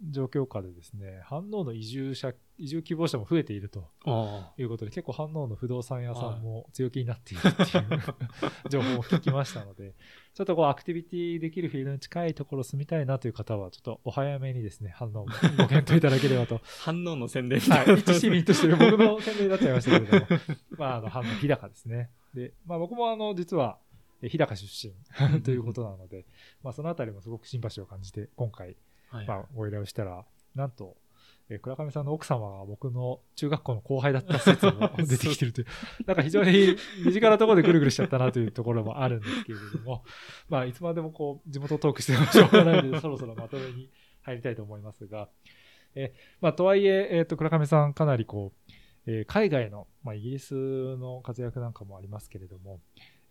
[0.10, 8.00] 状況下でですね、反応の移住者、移住希望者も増えているとあいうことで、結構反応の不動産屋さんも強気になっているっていう
[8.70, 9.96] 情報を聞きましたので、
[10.34, 16.56] ちょっとこうアクティビティできるフィールドに近いところ住みたいなという方は、ちょっとお早めにですね、反応をご検討いただければと。
[16.56, 20.42] あ 反応の宣伝みはい、一市民として僕の宣伝になっちゃいましたけれども、
[20.78, 22.12] まあ、あの、反応日高ですね。
[22.34, 23.80] で、まあ僕もあの、実は、
[24.22, 26.26] え日高出身ということなので、
[26.64, 28.78] まあそのあたりもすごくシンパシーを感じて、今回、
[29.10, 29.28] はい。
[29.28, 30.98] まあ、ご依頼をしたら、なんと、
[31.50, 35.68] えー倉上さんの奥様が僕の中学校の後輩だった説も 出てきてるという、
[36.06, 40.04] なんか非常に身近なところでぐるぐるしちゃったなというところもあるんですけれども、
[40.50, 43.90] まあ、いつまでもこう、地元トークしてもしょうがないので、 そろそろまとめに
[44.24, 45.30] 入りたいと思いますが、
[45.96, 48.72] えーまあ、とはいえ、えっ、と、倉上さんかなりこう、
[49.06, 50.54] えー海外の、まあ、イギリス
[50.98, 52.82] の活躍なんかもありますけれども、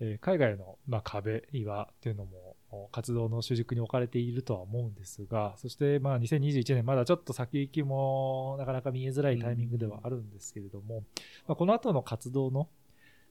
[0.01, 2.57] えー海外の、まあ、壁、岩っていうのも
[2.93, 11.05] 活動の主軸に置かれているとは思うんですが、そしてまあ2021年、まだちょっと先行きもなかなか見えづらいタイミングではあるんですけれども、
[11.47, 12.69] まあ、この後の活動の、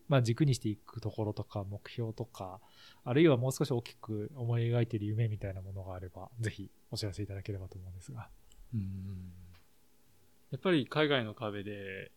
[0.08, 2.60] まあ、軸にしていくところとか目標とか、
[3.04, 8.30] あるいはもう少し大きく思い描いている夢みたいなものがあれば、ぜひお知らせいただければと思うんですが。
[8.74, 9.32] うん
[10.52, 12.12] やっぱり海外の壁で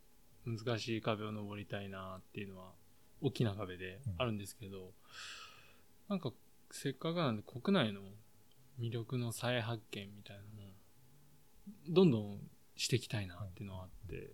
[0.45, 2.73] 難しい壁を登りたいなっていうのは
[3.21, 4.93] 大きな壁であるんですけど、
[6.09, 6.33] なんか
[6.71, 8.01] せっかくなんで国内の
[8.81, 10.73] 魅力の再発見みたいなのを
[11.89, 12.39] どんどん
[12.77, 14.31] していきたいなっていうのはあって、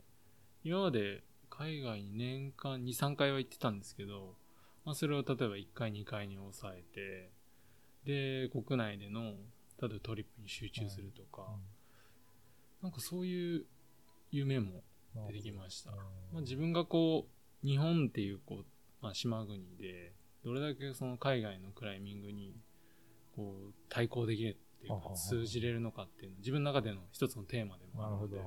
[0.63, 4.37] 今まで海外に年間2、3回は行ってたんですけど、
[4.85, 7.31] まあそれを例えば1回、2回に抑えて、
[8.05, 9.35] で、国内での、
[9.81, 11.47] 例えばトリップに集中するとか、
[12.83, 13.65] なんかそういう
[14.31, 14.83] 夢も
[15.29, 15.91] 出てきました。
[15.91, 17.27] まあ、自分がこ
[17.63, 18.67] う、日本っていうこう、
[19.05, 22.57] まあ、島国で、どれだけその海外のクライミングに、
[23.37, 28.41] こう、対抗できるっていうか、通じれるのかっていうの、自分の中での一つのテーマでもあるので。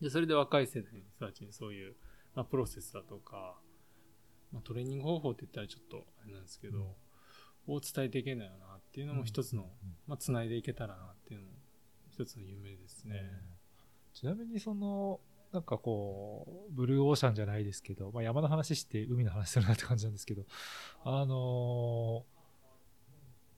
[0.00, 1.96] で、それで若い世代の人たちにそういう、
[2.36, 3.58] まあ、プロセスだとか、
[4.52, 6.94] まあ、トレーニング方法って言ったらちょっとあれなんですけど、
[7.66, 9.72] を伝えていけないよなっていうのも一つの、
[10.06, 11.52] まあ、繋いでいけたらなっていうのも
[12.12, 13.16] 一つの夢ですね。
[14.14, 15.20] ちなみにその、
[15.56, 20.44] なんかこう、ブルーオーシャンじゃないですけど、まあ、山の話して海の話するなって感じなんですけど、
[21.02, 22.36] あのー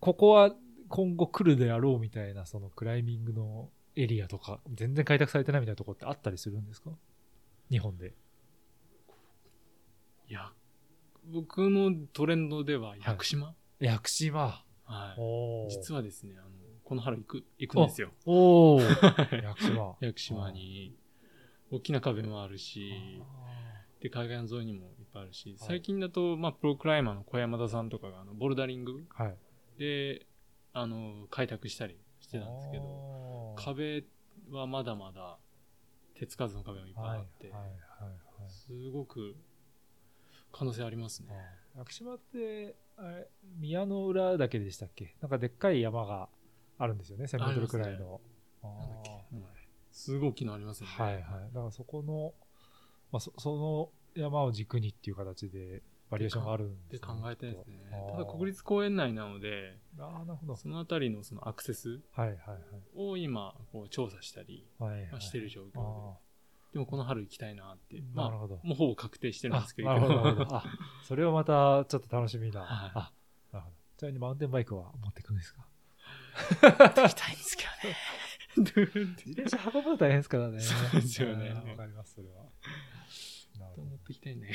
[0.00, 0.54] ここは
[0.88, 6.90] 今後来るであろうみたいな、そのクライミングのエリアとか、全然開拓されてないみたいなところってあったりするんですか？
[7.68, 8.14] 日本で。
[10.28, 10.52] いや、
[11.32, 14.64] 僕のトレンドでは屋久島、屋久島。
[14.84, 15.14] は
[15.68, 16.48] い実はですね、あの、
[16.84, 18.10] この春行く、行くんですよ。
[18.24, 18.88] おお 屋
[19.56, 19.96] 久島。
[20.00, 20.94] 屋久島に、
[21.70, 23.22] 大きな壁もあるし、
[24.00, 29.36] で、海岸沿いにもいっぱいあるし、最近だと、まあ、プロクライマーの小山田さんとかが、あの、ボルダリングはい。
[29.78, 30.26] で、
[30.72, 34.04] あの、開拓したりしてたんですけど、ど壁
[34.50, 35.38] はまだまだ
[36.14, 37.52] 手つかずの壁もいっぱいはいあって、
[38.48, 39.36] すごく
[40.52, 41.28] 可能性ありますね。
[41.76, 45.14] 屋久島ってあれ宮の浦だけでしたっけ？
[45.20, 46.28] なんかでっかい山が
[46.78, 48.20] あるんですよね1000メートルくらいの。
[48.62, 49.10] なんだっけ
[49.90, 50.92] すごい大きいのありますよね。
[50.96, 51.22] はいはい。
[51.52, 52.32] だからそこの、
[53.12, 57.20] まあ、そその山を軸にっていう形でバリエーションがあるんってですね。
[57.20, 57.76] 考えてですね。
[58.10, 60.56] ただ国立公園内なので、あなるほど。
[60.56, 62.58] そのあたりのそのアクセスはいはいはい。
[62.96, 64.66] を今こう調査したり
[65.18, 66.16] してる状況で、あ
[66.72, 68.60] でもこの春行きたいなって、ーまあなるほど。
[68.62, 70.56] もうほぼ確定してるんですけど、あなるほどなるほど。
[70.56, 70.64] あ
[71.04, 72.90] それはまたちょっと楽しみな、はい。
[72.94, 73.12] あ
[73.52, 73.76] なるほど。
[73.98, 75.66] ちなみにマウンテンバイクは持ってくんですか？
[76.62, 77.96] 行きたいんですけどね。
[78.58, 82.44] 自転車運ぶの大変ですからねそうですよねうんわかりますそれは
[83.76, 84.52] 持ってきたいね。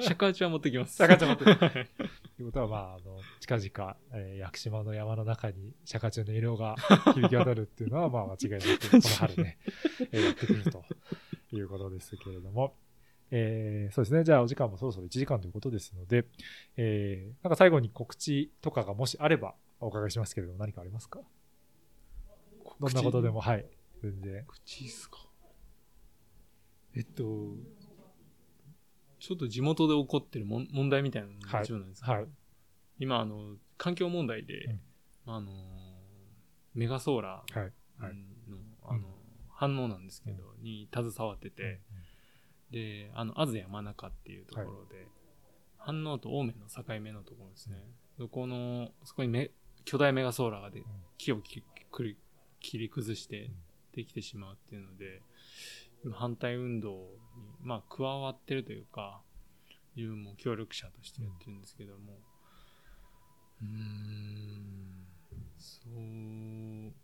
[0.00, 0.96] 尺八は持ってきます。
[0.96, 1.74] 尺八は持ってきます。
[2.36, 6.74] ということは、まあ、あの、近々、えー、屋久島の山の中に釈迦中の色が
[7.14, 9.58] 響き渡るっていうのは、 まあ、間違いなく、この春ね、
[10.12, 10.84] えーやってくると
[11.52, 12.74] いうことですけれども、
[13.30, 14.24] えーそうですね。
[14.24, 16.24] じゃあ、お時間もそろそろ1時間ということですので、
[16.76, 21.20] えーなんか最後に告知とかがもしあればお伺いしますけれども、何かありますか？
[22.80, 23.66] どんなことでも、はい。
[24.02, 24.44] 全然。
[24.46, 25.18] 口っすか。
[26.94, 27.56] えっと、
[29.18, 32.28] ちょっと地元で起こってるもん問題みたいなのももちろんなんですけど、はい。
[32.98, 34.80] 今、あの、環境問題で、うん
[35.26, 35.52] あの、
[36.74, 37.72] メガソーラーはい。
[37.98, 38.14] はい。
[38.48, 39.08] の、あの、
[39.50, 41.80] 反応なんですけど、に携わってて、
[42.70, 45.06] で、あの、あず山中っていうところで、
[45.76, 47.76] 反応と青梅の境目のところですね。
[48.16, 49.50] そこの、そこにめ
[49.84, 50.82] 巨大メガソーラーがで、
[51.18, 51.64] 木を切
[52.00, 52.16] り
[52.60, 53.50] 切り崩して
[53.92, 55.22] できてしまうっていうので、
[56.04, 57.06] 今反対運動に、
[57.62, 59.20] まあ、加わってるというか、
[59.96, 62.18] 自分も協力者としてやってるんですけども、
[63.60, 65.06] うーん、
[65.58, 66.94] そう、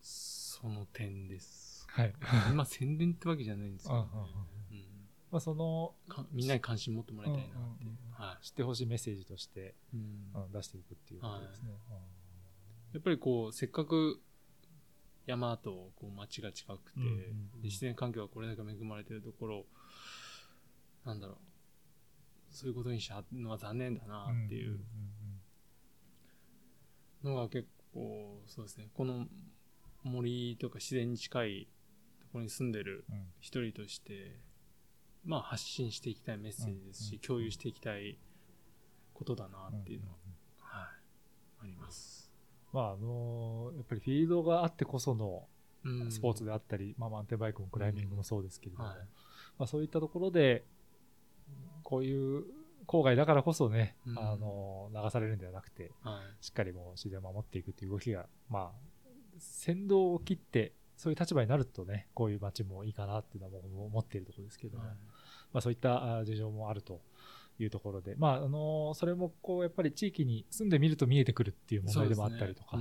[0.00, 1.86] その点です。
[1.88, 2.14] はい。
[2.52, 4.08] 今宣伝ってわけじゃないんですうんうんよ、
[4.70, 4.84] うんね。
[5.30, 5.94] まあ、その、
[6.32, 7.84] みんなに関心持ってもらいたいなって。
[8.12, 9.96] は知ってほしいメッセージとして、い。
[9.96, 10.00] うん
[10.34, 11.70] うん出していくっていうことですね。
[12.92, 14.20] やっぱりこう、せっかく
[15.26, 17.16] 山とこう町が近くて、うんうんうん。
[17.60, 19.66] で自然環境がこれだけ恵まれてるところ、
[21.04, 21.36] なんだろう、
[22.50, 24.80] そういうことにしちゃうのは残念だなっていう。
[27.22, 29.26] のが結構、そうですね、この
[30.04, 31.68] 森とか自然に近い
[32.20, 33.04] ところに住んでる
[33.40, 34.38] 一人として、
[35.24, 38.18] まあ発信していきたいメッセージですし、うん共有していきたい
[39.14, 40.78] ことだなっていうのは、うん。
[40.80, 40.88] はい、
[41.64, 42.17] あります。
[42.78, 45.42] まああのやっぱりフィールドがあってこその
[45.84, 46.10] うん。
[46.10, 48.98] スポーツであったり、まあ、マウンテンバイクもクライミングもそうですけれども、はい。
[49.58, 50.64] まあ、そういったところで
[51.84, 52.44] こういう
[52.86, 54.18] 郊外だからこそね、うん。
[54.18, 56.44] あの流されるんではなくてはい。
[56.44, 58.88] しっかりもう自然を守っていくっていう動きがまあ
[59.38, 64.96] 先導を切ってそういう立場になるとねこういう街もいいかなっていうのはもう思っているところですけども、はい。
[65.52, 67.00] まあ、そういったあ事情もあると
[67.62, 72.78] いうところで、まああのそれもこうやっぱり地域に住んでみると見えてくるっていう問題でもあったりとか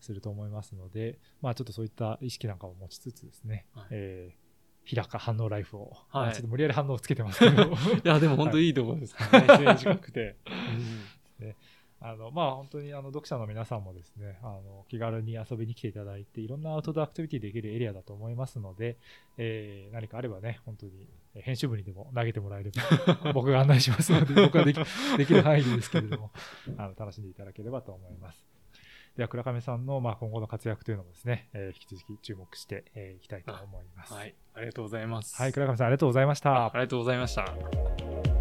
[0.00, 3.86] すると思いますので、まあ、ちょっとそういった意識なんかも持ちつつですね、はい。
[3.90, 6.24] えー、平か反応ライフを、はい。
[6.26, 7.64] まあちょっと無理やり反応をつけてますけど。
[7.64, 8.68] う んいや、でも本当い。
[8.68, 9.14] いところ です。
[9.14, 9.96] ね。
[9.96, 10.36] くて。
[11.98, 18.98] あのまあ本当にあの読者の皆さんもですねあの気軽に遊びに来ていただいていろんなアウトドアアクティビティできるエリアだと思いますので、
[19.38, 22.70] えー何かあればね本当にえー編集部にでも投げてもらえれ
[23.24, 24.80] ば 僕が案内しますので 僕はでき
[25.16, 26.30] できる範囲ですけれども
[26.76, 28.46] あの楽しんでいただければと思います
[29.16, 34.34] では倉上さんのまあ今後の活躍というのもですね、えー引き続き注目してえーいきたいと思いますはい。
[34.54, 35.36] ありがとうございます。
[35.40, 38.35] はい倉上さんありがとうございましたありがとうございました。